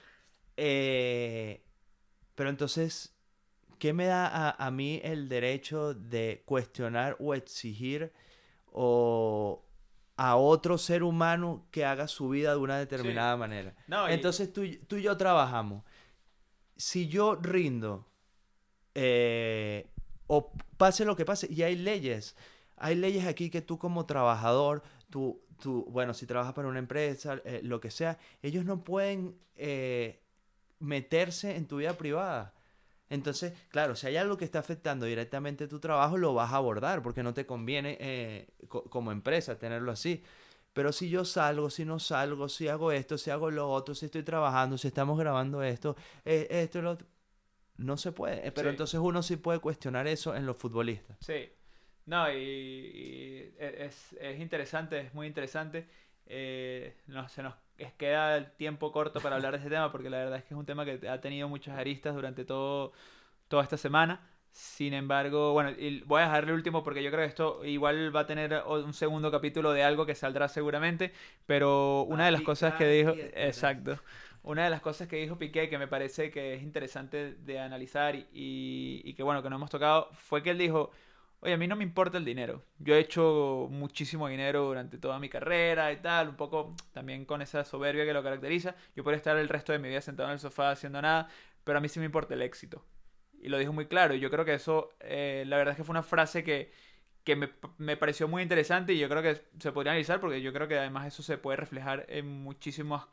[0.57, 1.63] Eh,
[2.35, 3.15] pero entonces,
[3.79, 8.13] ¿qué me da a, a, mí el derecho de cuestionar o exigir
[8.73, 9.65] o
[10.17, 13.75] a otro ser humano que haga su vida de una determinada manera?
[14.09, 15.85] Entonces tú, tú y yo trabajamos.
[16.77, 18.12] Si yo rindo
[18.95, 19.87] eh,
[20.27, 21.47] o pase lo que pase.
[21.51, 22.37] Y hay leyes.
[22.77, 27.41] Hay leyes aquí que tú como trabajador, tú, tú bueno, si trabajas para una empresa,
[27.45, 30.21] eh, lo que sea, ellos no pueden eh,
[30.81, 32.55] meterse en tu vida privada.
[33.09, 37.03] Entonces, claro, si hay algo que está afectando directamente tu trabajo, lo vas a abordar
[37.03, 40.23] porque no te conviene como empresa tenerlo así.
[40.73, 44.07] Pero si yo salgo, si no salgo, si hago esto, si hago lo otro, si
[44.07, 47.07] estoy trabajando, si estamos grabando esto, esto y lo otro,
[47.77, 48.51] no se puede.
[48.53, 51.17] Pero entonces uno sí puede cuestionar eso en los futbolistas.
[51.21, 51.51] Sí.
[52.07, 55.87] No, y, e, es, es, interesante, es muy interesante.
[56.27, 57.55] Eh, no, se nos
[57.97, 60.59] queda el tiempo corto para hablar de este tema porque la verdad es que es
[60.59, 62.93] un tema que ha tenido muchas aristas durante todo,
[63.49, 64.29] toda esta semana.
[64.51, 65.73] Sin embargo, bueno,
[66.05, 68.93] voy a dejarle el último porque yo creo que esto igual va a tener un
[68.93, 71.11] segundo capítulo de algo que saldrá seguramente,
[71.47, 73.99] pero una de las cosas que dijo, exacto,
[74.43, 78.17] una de las cosas que dijo Piqué que me parece que es interesante de analizar
[78.33, 80.91] y, que bueno, que no hemos tocado, fue que él dijo,
[81.41, 82.63] oye, a mí no me importa el dinero.
[82.79, 87.41] Yo he hecho muchísimo dinero durante toda mi carrera y tal, un poco también con
[87.41, 88.75] esa soberbia que lo caracteriza.
[88.97, 91.29] Yo puedo estar el resto de mi vida sentado en el sofá haciendo nada,
[91.65, 92.85] pero a mí sí me importa el éxito.
[93.41, 94.15] Y lo dijo muy claro.
[94.15, 96.73] Y yo creo que eso, eh, la verdad es que fue una frase que,
[97.25, 100.53] que me, me, pareció muy interesante y yo creo que se podría analizar porque yo
[100.53, 103.07] creo que además eso se puede reflejar en muchísimos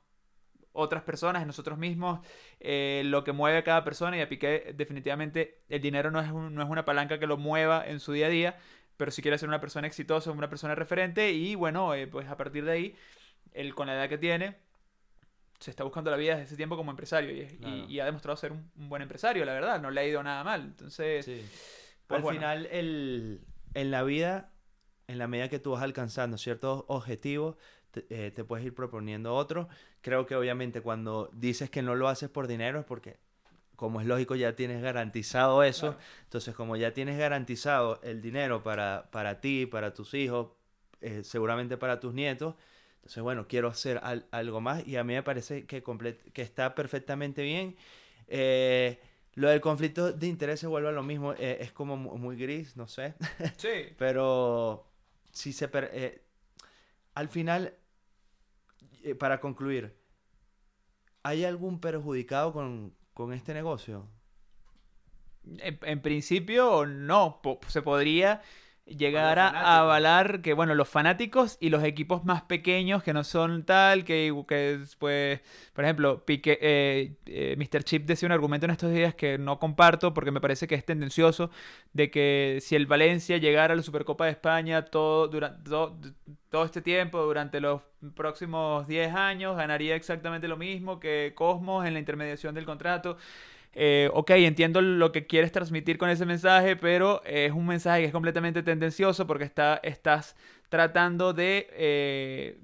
[0.72, 2.20] otras personas, en nosotros mismos,
[2.60, 4.18] eh, lo que mueve a cada persona.
[4.18, 7.86] Y a Piqué definitivamente el dinero no es, no es una palanca que lo mueva
[7.88, 8.58] en su día a día,
[8.98, 12.38] pero si quiere ser una persona exitosa, una persona referente y bueno, eh, pues a
[12.38, 12.96] partir de ahí,
[13.54, 14.58] él con la edad que tiene,
[15.60, 18.72] se está buscando la vida desde ese tiempo como empresario y, ha demostrado ser un,
[18.76, 20.62] buen empresario, la verdad, no le ha ido nada mal.
[20.62, 21.26] Entonces,
[22.08, 23.42] pues al final, el,
[23.74, 24.52] en la vida,
[25.08, 27.58] en la medida que tú vas alcanzando ciertos objetivos,
[28.10, 29.68] eh, te, puedes ir proponiendo otro.
[30.02, 33.18] Creo que obviamente cuando dices que no lo haces por dinero es porque,
[33.76, 35.98] como es lógico, ya tienes garantizado eso.
[36.24, 40.50] Entonces, como ya tienes garantizado el dinero para, para ti, para tus hijos,
[41.02, 42.56] eh, seguramente para tus nietos,
[42.98, 45.82] entonces, bueno, quiero hacer algo más y a mí me parece que,
[46.34, 47.76] que está perfectamente bien.
[48.28, 49.00] Eh,
[49.34, 52.88] lo del conflicto de interés se vuelve a lo mismo, es como muy gris, no
[52.88, 53.16] sé.
[53.58, 53.94] Sí.
[53.98, 54.86] Pero
[55.32, 55.70] si se...
[57.16, 57.74] al final
[59.04, 59.96] eh, para concluir,
[61.24, 62.94] ¿hay algún perjudicado con,
[63.34, 64.08] este negocio?
[65.44, 67.42] En, principio, no.
[67.68, 68.42] se podría
[68.98, 73.64] llegar a avalar que, bueno, los fanáticos y los equipos más pequeños que no son
[73.64, 75.42] tal, que, que pues,
[75.74, 77.84] por ejemplo, Pique, eh, eh, Mr.
[77.84, 80.86] Chip decía un argumento en estos días que no comparto porque me parece que es
[80.86, 81.52] tendencioso,
[81.94, 85.98] de que si el Valencia llegara a la Supercopa de España todo, durante, todo,
[86.66, 87.82] este tiempo, durante los
[88.16, 93.18] próximos 10 años, ganaría exactamente lo mismo que Cosmos en la intermediación del contrato.
[93.74, 98.08] eh, ok, entiendo lo que quieres transmitir con ese mensaje, pero es un mensaje que
[98.08, 100.36] es completamente tendencioso porque está, estás
[100.70, 102.60] tratando de eh,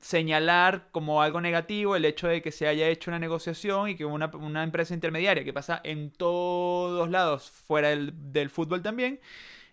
[0.00, 4.04] señalar como algo negativo el hecho de que se haya hecho una negociación y que
[4.04, 9.20] una, una empresa intermediaria que pasa en todos lados fuera del, del fútbol también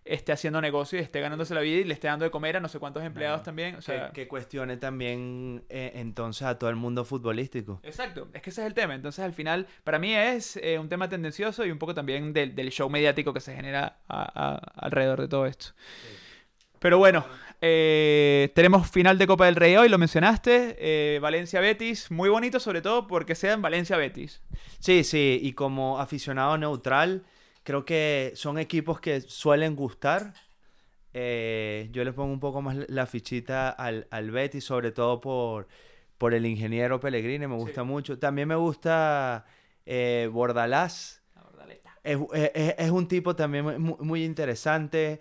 [0.05, 2.59] esté haciendo negocio y esté ganándose la vida y le esté dando de comer a
[2.59, 3.75] no sé cuántos empleados también.
[3.75, 7.79] O sea, que, que cuestione también eh, entonces a todo el mundo futbolístico.
[7.83, 8.95] Exacto, es que ese es el tema.
[8.95, 12.53] Entonces, al final, para mí es eh, un tema tendencioso y un poco también del,
[12.55, 15.67] del show mediático que se genera a- a- alrededor de todo esto.
[16.79, 17.25] Pero bueno,
[17.61, 20.75] eh, tenemos final de Copa del Rey hoy, lo mencionaste.
[20.79, 24.41] eh, Valencia-Betis, muy bonito sobre todo porque sea en Valencia-Betis.
[24.79, 27.23] Sí, sí, y como aficionado neutral,
[27.64, 30.34] creo que son equipos que suelen gustar.
[31.14, 35.68] Eh, yo le pongo un poco más la fichita al, al Betis, sobre todo por,
[36.18, 37.88] por el ingeniero Pellegrini, me gusta Sí.
[37.88, 38.18] mucho.
[38.20, 39.45] También me gusta
[39.86, 41.22] eh, Bordalás.
[42.03, 45.20] Es, es- es- un tipo también muy, muy interesante,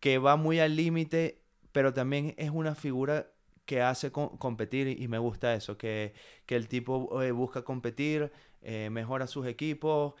[0.00, 3.28] que va muy al límite, pero también es una figura
[3.64, 6.14] que hace co- competir y, y me gusta eso, que,
[6.46, 8.32] que el tipo eh, busca competir,
[8.62, 10.14] eh, mejora sus equipos.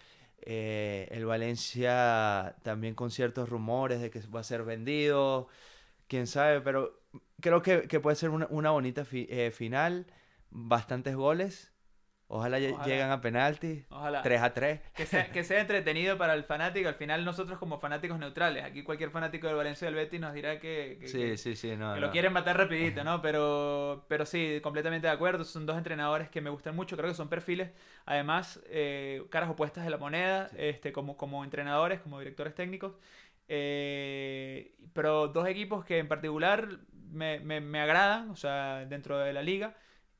[0.46, 5.48] Eh, el Valencia también con ciertos rumores de que va a ser vendido,
[6.08, 7.00] quién sabe, pero
[7.40, 10.06] creo que, que puede ser una, una bonita fi- eh, final,
[10.50, 11.72] bastantes goles.
[12.28, 12.84] Ojalá, Ojalá.
[12.86, 14.20] llegan a penalti, Ojalá.
[14.22, 14.80] 3 a 3.
[14.96, 16.88] Que sea, que sea entretenido para el fanático.
[16.88, 20.34] Al final, nosotros como fanáticos neutrales, aquí cualquier fanático del Valencia y del Betis nos
[20.34, 22.06] dirá que, que- Sí, que- sí, sí, no, que no.
[22.06, 23.22] lo quieren matar rapidito, ¿no?
[23.22, 25.44] Pero, pero sí, completamente de acuerdo.
[25.44, 26.96] Son dos entrenadores que me gustan mucho.
[26.96, 27.70] Creo que son perfiles,
[28.06, 32.94] además, eh, caras opuestas de la moneda, este, como, como entrenadores, como directores técnicos.
[33.48, 36.80] Eh, pero dos equipos que en particular
[37.12, 39.76] me, me, me agradan, o sea, dentro de la liga.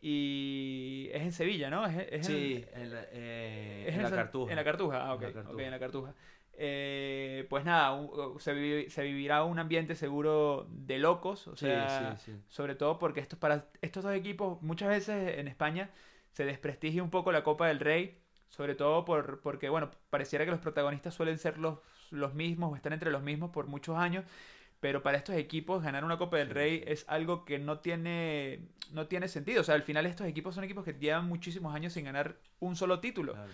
[0.08, 1.84] Y es en Sevilla, ¿no?
[1.84, 4.50] Es, es en- Sí, en la, eh, es en en la San- Cartuja.
[4.52, 5.22] En la Cartuja, ah, ok.
[5.22, 5.64] En la Cartuja.
[5.64, 6.14] en la Cartuja.
[6.58, 11.66] Eh, pues nada, un- se, vivi- se vivirá un ambiente seguro de locos, o Sí,
[11.66, 12.38] sea, sí, sí.
[12.48, 15.90] sobre todo porque estos, para estos dos equipos, muchas veces en España
[16.30, 20.52] se desprestigia un poco la Copa del Rey, sobre todo por, porque, bueno, pareciera que
[20.52, 21.78] los protagonistas suelen ser los,
[22.10, 24.24] los mismos o están entre los mismos por muchos años,
[24.86, 28.60] pero para estos equipos ganar una Copa del Rey es algo que no tiene,
[28.92, 31.92] no tiene sentido, o sea, al final estos equipos son equipos que llevan muchísimos años
[31.92, 33.32] sin ganar un solo título.
[33.32, 33.50] Claro.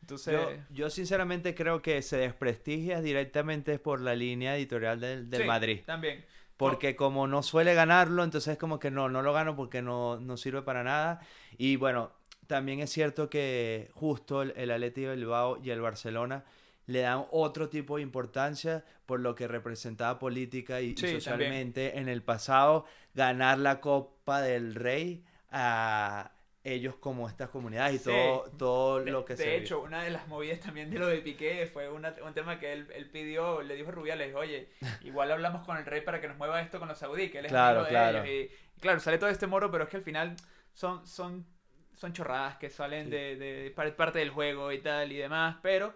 [0.00, 5.42] Entonces, Yo, yo sinceramente creo que se desprestigia directamente por la línea editorial del, del
[5.42, 5.80] sí, Madrid.
[5.84, 6.24] También.
[6.56, 10.18] Porque como no suele ganarlo, entonces es como que no, no lo gano porque no,
[10.18, 11.20] no sirve para nada.
[11.58, 12.10] Y bueno,
[12.46, 16.42] también es cierto que justo el, el Bilbao y el Barcelona
[16.90, 21.20] le dan otro tipo de importancia por lo que representaba política y, y Sí, también.
[21.20, 22.84] socialmente en el pasado,
[23.14, 26.32] ganar la Copa del Rey a
[26.62, 28.04] ellos como estas comunidades y Sí.
[28.04, 31.06] todo, todo De, lo que de se hecho, una de las movidas también de lo
[31.06, 34.68] de Piqué fue una- un tema que él, él pidió, le dijo a Rubiales, oye,
[35.02, 37.46] igual hablamos con el rey para que nos mueva esto con los saudíes, que él
[37.46, 38.24] es Claro, amigo de claro.
[38.24, 38.50] ellos.
[38.76, 40.36] Y, claro, sale todo este moro, pero es que al final
[40.74, 41.46] son, son,
[41.94, 43.10] son chorradas que salen Sí.
[43.10, 45.94] de, de par- parte del juego y tal y demás, pero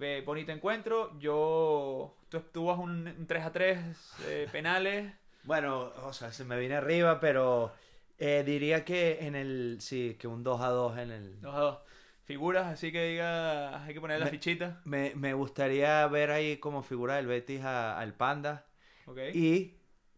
[0.00, 1.18] eh, bonito encuentro.
[1.18, 3.78] Yo, tú, tú vas un, un 3 a 3,
[4.26, 5.12] eh, penales.
[5.44, 7.72] Bueno, o sea, se me viene arriba, pero
[8.18, 9.78] eh, diría que en el.
[9.80, 11.40] Sí, que un 2 a 2 en el.
[11.40, 11.78] Dos a dos.
[12.24, 14.82] Figuras, así que diga, hay que poner la Me- fichita.
[14.84, 18.66] Me, me gustaría ver ahí como figura del Betis a- al Panda
[19.06, 19.18] ¿ok?
[19.32, 19.72] y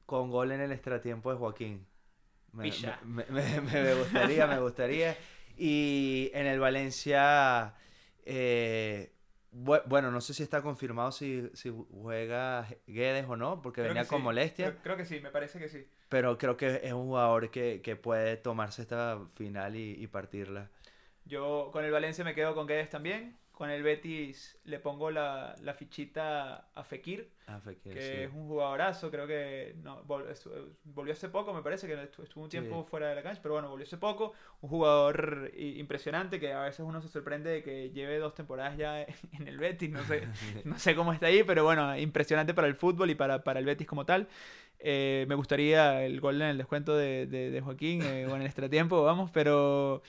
[0.07, 1.87] con gol en el extratiempo de Joaquín.
[2.53, 2.65] Me,
[3.05, 5.17] me- me- me- gustaría, me gustaría.
[5.57, 7.75] Y en el Valencia,
[8.25, 9.13] eh,
[9.53, 14.07] bueno, no sé si está confirmado si, si juega Guedes o no, porque Creo venía
[14.07, 14.25] con sí.
[14.25, 14.67] molestia.
[14.71, 15.87] Creo, creo que sí, me parece que sí.
[16.09, 20.71] Pero creo que es un jugador que, que puede tomarse esta final y, y partirla.
[21.25, 23.40] Yo con el Valencia me quedo con Guedes también.
[23.61, 28.07] Con el Betis le pongo la, la fichita a Fekir, Ah, Fekir, que sí.
[28.23, 29.11] es un jugadorazo.
[29.11, 32.57] Creo que no, volvió hace poco, me parece que estu- estuvo un Sí.
[32.57, 34.33] tiempo fuera de la cancha, pero bueno, volvió hace poco.
[34.63, 39.03] Un jugador impresionante que a veces uno se sorprende de que lleve dos temporadas ya
[39.39, 39.91] en el Betis.
[39.91, 40.23] No sé,
[40.65, 43.67] no sé cómo está ahí, pero bueno, impresionante para el fútbol y para, para el
[43.67, 44.27] Betis como tal.
[44.79, 48.41] Eh, me gustaría el gol en el descuento de, de- de Joaquín eh, o en
[48.41, 50.03] el extratiempo, vamos, pero,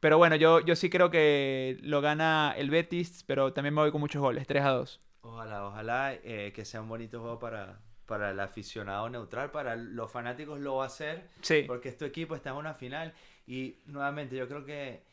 [0.00, 3.90] pero bueno, yo, yo sí creo que lo gana el Betis, pero también me voy
[3.92, 5.00] con muchos goles, 3 a 2.
[5.22, 10.10] Ojalá, ojalá eh, que sea un bonito juego para, para el aficionado neutral, para los
[10.10, 13.12] fanáticos lo va a hacer, Sí, porque este equipo está en una final.
[13.46, 15.04] Y nuevamente yo creo que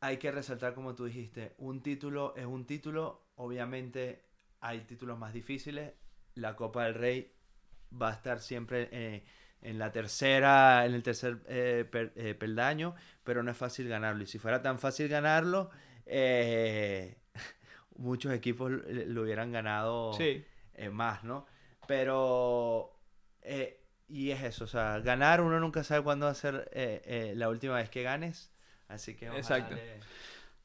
[0.00, 4.24] hay que resaltar como tú dijiste, un título es un título, obviamente
[4.60, 5.94] hay títulos más difíciles,
[6.34, 7.32] la Copa del Rey
[8.00, 9.24] va a estar siempre eh,
[9.68, 12.94] en la tercera, en el tercer eh, per- eh, peldaño,
[13.24, 15.70] pero no es fácil ganarlo y si fuera tan fácil ganarlo,
[16.06, 17.16] eh,
[17.96, 20.44] muchos equipos lo hubieran ganado Sí.
[20.92, 21.46] más, ¿no?
[21.86, 22.96] Pero,
[24.08, 26.70] y es eso, o sea, ganar uno nunca sabe cuándo va a ser
[27.36, 28.50] la última vez que ganes,
[28.88, 29.74] así que ojalá Exacto.
[29.74, 30.00] le-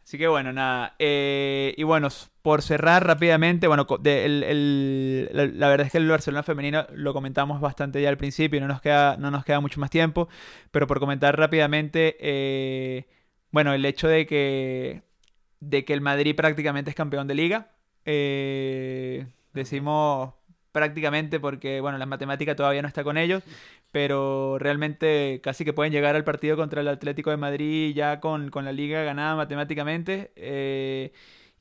[0.04, 0.96] Así que bueno, nada.
[1.00, 2.10] eh, y bueno,
[2.42, 5.30] por cerrar rápidamente, bueno, el- el-
[5.60, 8.82] la, verdad es que el Barcelona femenino lo comentamos bastante ya al principio no nos
[8.82, 10.28] queda, no nos queda mucho más tiempo,
[10.72, 13.06] pero por comentar rápidamente, eh,
[13.52, 15.04] bueno, el hecho de que,
[15.60, 17.72] de que el Madrid prácticamente es campeón de liga.
[18.06, 20.34] eh, decimos
[20.72, 23.44] prácticamente porque, bueno, la matemática todavía no está con ellos,
[23.92, 28.50] pero realmente casi que pueden llegar al partido contra el Atlético de Madrid ya con,
[28.50, 30.32] con la liga ganada matemáticamente.
[30.36, 31.12] eh,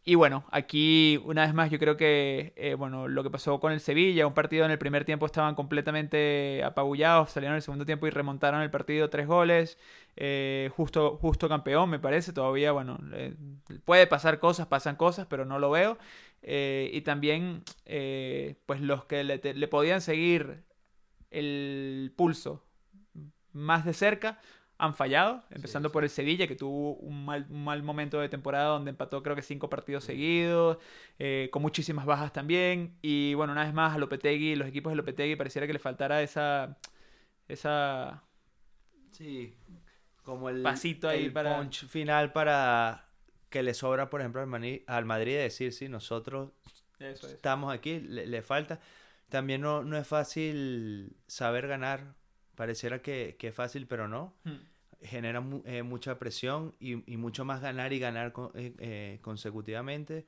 [0.02, 3.70] y bueno, aquí una vez más yo creo que eh, bueno, lo que pasó con
[3.72, 7.84] el Sevilla, un partido en el primer tiempo estaban completamente apabullados, salieron en el segundo
[7.84, 9.78] tiempo y remontaron el partido tres goles,
[10.16, 12.98] eh, justo, justo campeón me parece, todavía bueno,
[13.84, 15.98] puede pasar cosas, pasan cosas, pero no lo veo.
[16.42, 20.64] Eh, y también eh, pues los que le, te- le podían seguir
[21.30, 22.64] el pulso
[23.52, 24.40] más de cerca
[24.78, 25.92] han fallado, empezando sí.
[25.92, 29.36] por el Sevilla, que tuvo un mal, un mal momento de temporada donde empató creo
[29.36, 30.78] que cinco partidos seguidos,
[31.18, 32.96] eh, con muchísimas bajas también.
[33.02, 36.22] Y bueno, una vez más a Lopetegui, los equipos de Lopetegui pareciera que le faltara
[36.22, 36.78] esa,
[37.48, 38.22] esa
[39.10, 39.54] Sí,
[40.22, 43.04] como el, Pasito ahí el para- punch final para
[43.50, 46.50] que le sobra, por ejemplo, al, Mani- al Madrid decir, sí, nosotros
[46.98, 47.34] eso es.
[47.34, 48.80] estamos aquí, le, le falta.
[49.28, 52.14] También no, no es fácil saber ganar,
[52.56, 54.34] pareciera que, que es fácil, pero no.
[54.44, 54.56] Hmm.
[55.02, 59.18] Genera mu- eh, mucha presión y, y mucho más ganar y ganar con- eh, eh,
[59.22, 60.26] consecutivamente.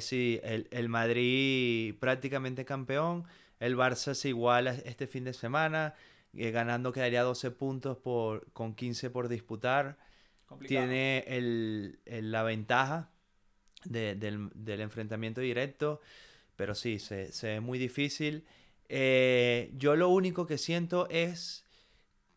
[0.00, 3.24] Sí, el, el Madrid prácticamente campeón,
[3.58, 5.94] el Barça se iguala este fin de semana,
[6.32, 9.98] ganando quedaría 12 puntos por, con 15 por disputar
[10.52, 10.86] Complicado.
[10.86, 13.10] tiene el- el- la ventaja
[13.84, 16.00] de- del, del enfrentamiento directo,
[16.56, 18.44] pero sí, se, se ve muy difícil.
[18.88, 21.64] Eh, yo lo único que siento es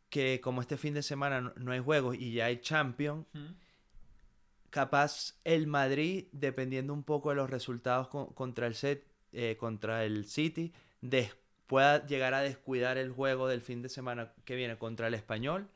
[0.10, 3.54] que como este fin de semana no, no hay juegos y ya hay Champions, Hmm.
[4.70, 10.04] capaz el Madrid, dependiendo un poco de los resultados con- contra el set, eh, contra
[10.06, 11.36] el City, des-
[11.68, 15.68] pueda llegar a descuidar el juego del fin de semana que viene contra el Español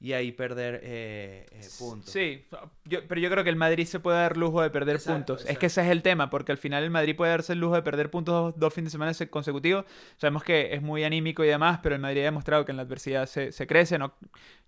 [0.00, 2.12] y ahí perder eh, eh, puntos.
[2.12, 2.44] Sí,
[2.84, 5.50] yo- pero yo creo que el Madrid se puede dar lujo de perder Exacto, puntos.
[5.50, 7.74] Es que ese es el tema, porque al final el Madrid puede darse el lujo
[7.74, 9.84] de perder puntos dos, dos fines de semana se- consecutivos.
[10.16, 12.84] Sabemos que es muy anímico y demás, pero el Madrid ha demostrado que en la
[12.84, 13.98] adversidad se, se crece.
[13.98, 14.14] ¿no?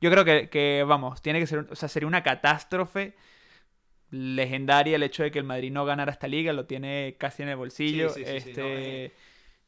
[0.01, 3.15] Yo creo que, que, vamos, tiene que ser, o sea, sería una catástrofe
[4.11, 7.51] legendaria el hecho de que el Madrid no ganara esta liga, lo tiene casi en
[7.51, 8.09] el bolsillo.
[8.11, 9.13] Sí, sí, sí, sí, este, no, eh,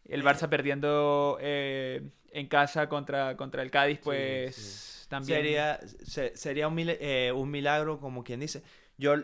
[0.06, 2.02] el Barça perdiendo eh,
[2.32, 4.88] en casa contra, contra el Cádiz, pues.
[5.12, 5.38] También.
[5.38, 8.62] Sería, se- sería un, mil- eh, un milagro, como quien dice.
[8.98, 9.14] Yo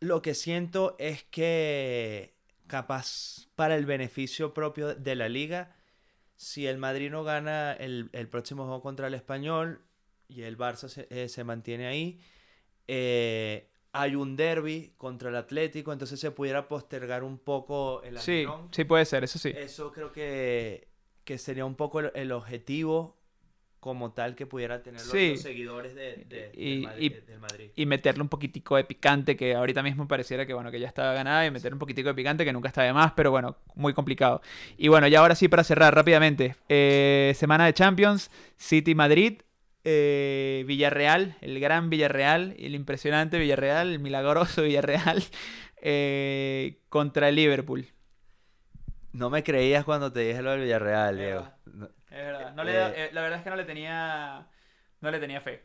[0.00, 2.34] lo que siento es que
[2.66, 5.76] capaz para el beneficio propio de la liga,
[6.36, 9.82] si el Madrid no gana el, el próximo juego contra el Español
[10.28, 12.18] y el Barça se, eh, se mantiene ahí,
[12.88, 18.46] eh, hay un derby contra el Atlético, entonces se pudiera postergar un poco el Sí,
[18.70, 19.50] sí puede ser, eso sí.
[19.54, 20.88] Eso creo que,
[21.24, 23.19] que sería un poco el, el objetivo
[23.80, 25.30] como tal que pudiera tener los, Sí.
[25.30, 27.70] los seguidores de, de- Y- del, Madrid, y- del Madrid.
[27.74, 31.14] y meterle un poquitico de picante, que ahorita mismo pareciera que bueno, que ya estaba
[31.14, 33.94] ganada, y meter un poquitico de picante que nunca está de más, pero bueno, muy
[33.94, 34.42] complicado.
[34.76, 39.40] Y bueno, ya ahora sí para cerrar rápidamente, eh, semana de Champions, City Madrid,
[39.84, 45.24] eh, Villarreal, el gran Villarreal, el impresionante Villarreal, el milagroso Villarreal,
[45.80, 47.86] eh, contra el Liverpool.
[49.12, 51.48] No me creías cuando te dije lo del Villarreal, Diego.
[51.72, 54.48] No- Es verdad, no Eh, le- eh, la verdad es que no le tenía,
[55.00, 55.62] no le tenía fe.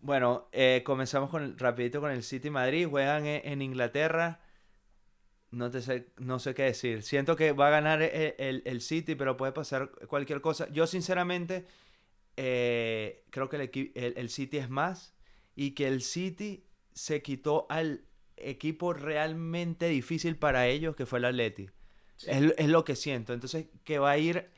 [0.00, 2.86] Bueno, eh, comenzamos con rapidito con el City Madrid.
[2.88, 4.40] Juegan en, en Inglaterra.
[5.50, 7.02] No te sé, no sé qué decir.
[7.02, 10.68] Siento que va a ganar el, el- el City, pero puede pasar cualquier cosa.
[10.70, 11.66] Yo sinceramente
[12.36, 15.14] eh, creo que el, el- el City es más
[15.56, 18.04] y que el City se quitó al
[18.36, 21.68] equipo realmente difícil para ellos, que fue el Atleti.
[22.26, 23.32] Es, es lo que siento.
[23.34, 24.50] Entonces, que va a ir,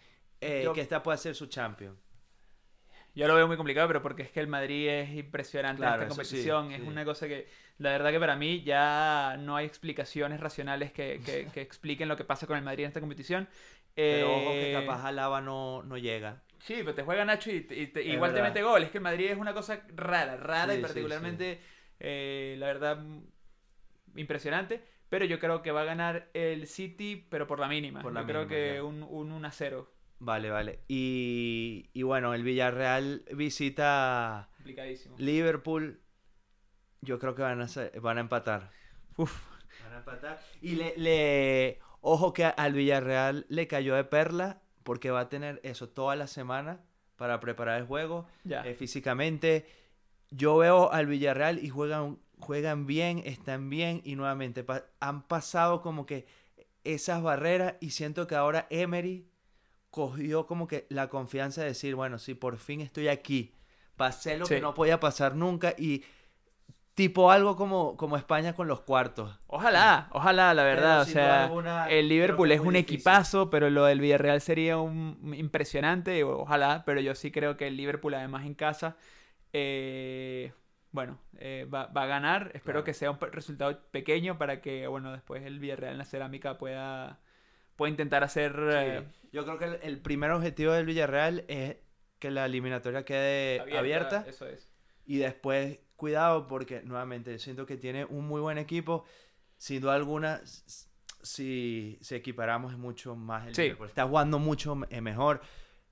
[0.43, 1.97] eh, Yo- que esta puede ser su champion.
[3.15, 6.09] Yo lo veo muy complicado, pero porque es que el Madrid es impresionante Claro, en
[6.09, 6.73] esta sí, competición.
[6.73, 6.87] Es sí.
[6.89, 7.47] una cosa que,
[7.79, 12.17] la verdad que para mí ya no hay explicaciones racionales que, que- que expliquen lo
[12.17, 13.49] que pasa con el Madrid en esta competición.
[13.95, 16.41] Pero ojo que Eh, capaz Alaba no, no llega.
[16.61, 18.83] Sí, pero te juega Nacho y, te- y te- Es igual te mete gol.
[18.83, 21.61] Es que el Madrid es una cosa rara, rara Sí, y particularmente,
[22.01, 22.99] eh, la verdad,
[24.17, 24.83] impresionante.
[25.11, 28.01] Pero yo creo que va a ganar el City, pero por la mínima.
[28.01, 28.85] Por yo creo que ya.
[28.85, 29.92] un, un 1 a 0.
[30.25, 30.79] Vale, vale.
[30.87, 34.49] Y, y bueno, el Villarreal visita.
[35.19, 36.01] Liverpool.
[37.01, 38.71] Yo creo que van a, ser- van a empatar.
[39.17, 39.37] Uf,
[39.83, 40.41] Van a empatar.
[40.61, 45.61] Y le, le- ojo que al Villarreal le cayó de perla porque va a tener
[45.65, 46.85] eso toda la semana
[47.17, 48.65] para preparar el juego ya.
[48.65, 49.67] eh, físicamente.
[50.31, 55.83] Yo veo al Villarreal y juegan, juegan bien, están bien y nuevamente pa- han pasado
[55.83, 56.27] como que
[56.85, 59.27] esas barreras y siento que ahora Emery
[59.93, 63.55] cogió como que la confianza de decir, bueno, sí, por fin estoy aquí.
[63.97, 66.05] Pasé lo que no podía pasar nunca y
[66.95, 69.39] tipo algo como, como España con los cuartos.
[69.47, 70.99] Ojalá, ojalá, la verdad.
[70.99, 72.97] Pero o sea, alguna, el Liverpool es un difícil.
[72.97, 76.25] equipazo, pero lo del Villarreal sería un impresionante.
[76.25, 78.97] Ojalá, pero yo sí creo que el Liverpool, además en casa,
[79.53, 80.53] eh,
[80.91, 82.51] bueno, eh, va, va a ganar.
[82.55, 82.85] Espero Claro.
[82.85, 87.21] que sea un resultado pequeño para que, bueno, después el Villarreal en la cerámica pueda,
[87.77, 88.55] pueda intentar hacer.
[88.71, 91.77] eh, Yo creo que el, el primer objetivo del Villarreal es
[92.19, 94.25] que la eliminatoria quede abierta.
[94.29, 94.69] Eso es.
[95.05, 99.05] Y después, cuidado, porque nuevamente siento que tiene un muy buen equipo.
[99.59, 100.41] Sin duda alguna,
[101.23, 103.63] si, si equiparamos es mucho más el Sí.
[103.63, 103.89] Liverpool.
[103.89, 105.41] Está jugando mucho me- mejor.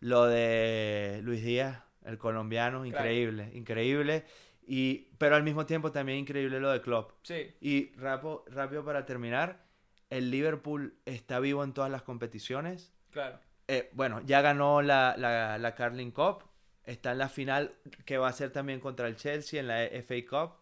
[0.01, 4.25] Lo de Luis Díaz, el colombiano, increíble, increíble.
[4.67, 7.13] Y, pero al mismo tiempo también increíble lo de Klopp.
[7.23, 9.67] Sí, Y rápido, rápido para terminar,
[10.11, 12.93] el Liverpool está vivo en todas las competiciones.
[13.11, 13.39] claro.
[13.69, 16.43] Eh, bueno, ya ganó la, la, la Carling Cup.
[16.83, 17.73] Está en la final
[18.05, 20.57] que va a ser también contra el Chelsea en la FA Cup,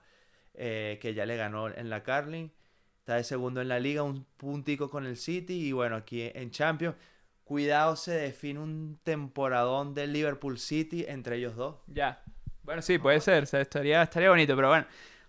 [0.53, 2.51] eh, que ya le ganó en la Carling.
[2.99, 5.55] Está de segundo en la liga, un puntico con el City.
[5.69, 6.97] Y bueno, aquí en Champions,
[7.45, 11.77] cuidado, se define un temporadón del Liverpool City entre ellos dos.
[11.87, 12.23] Ya.
[12.63, 13.45] Bueno, sí, puede ser.
[13.45, 14.87] o sea, estaría, estaría bonito, pero bueno.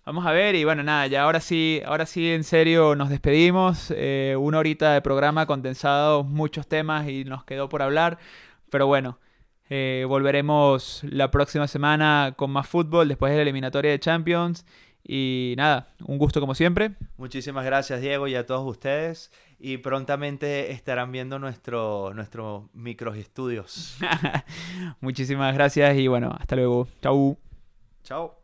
[0.09, 3.93] Vamos a ver y bueno, nada, ya ahora sí, ahora sí en serio nos despedimos.
[3.95, 8.17] Eh, una horita de programa condensado, muchos temas y nos quedó por hablar.
[8.71, 9.19] Pero bueno,
[9.69, 14.65] eh, volveremos la próxima semana con más fútbol después de la eliminatoria de Champions.
[15.03, 16.95] Y nada, un gusto como siempre.
[17.17, 19.31] Muchísimas gracias, Diego, y a todos ustedes.
[19.59, 23.99] Y prontamente estarán viendo nuestro, nuestro microestudios.
[25.01, 26.87] Muchísimas gracias y bueno, hasta luego.
[26.99, 27.37] Chau.
[28.03, 28.38] Chao.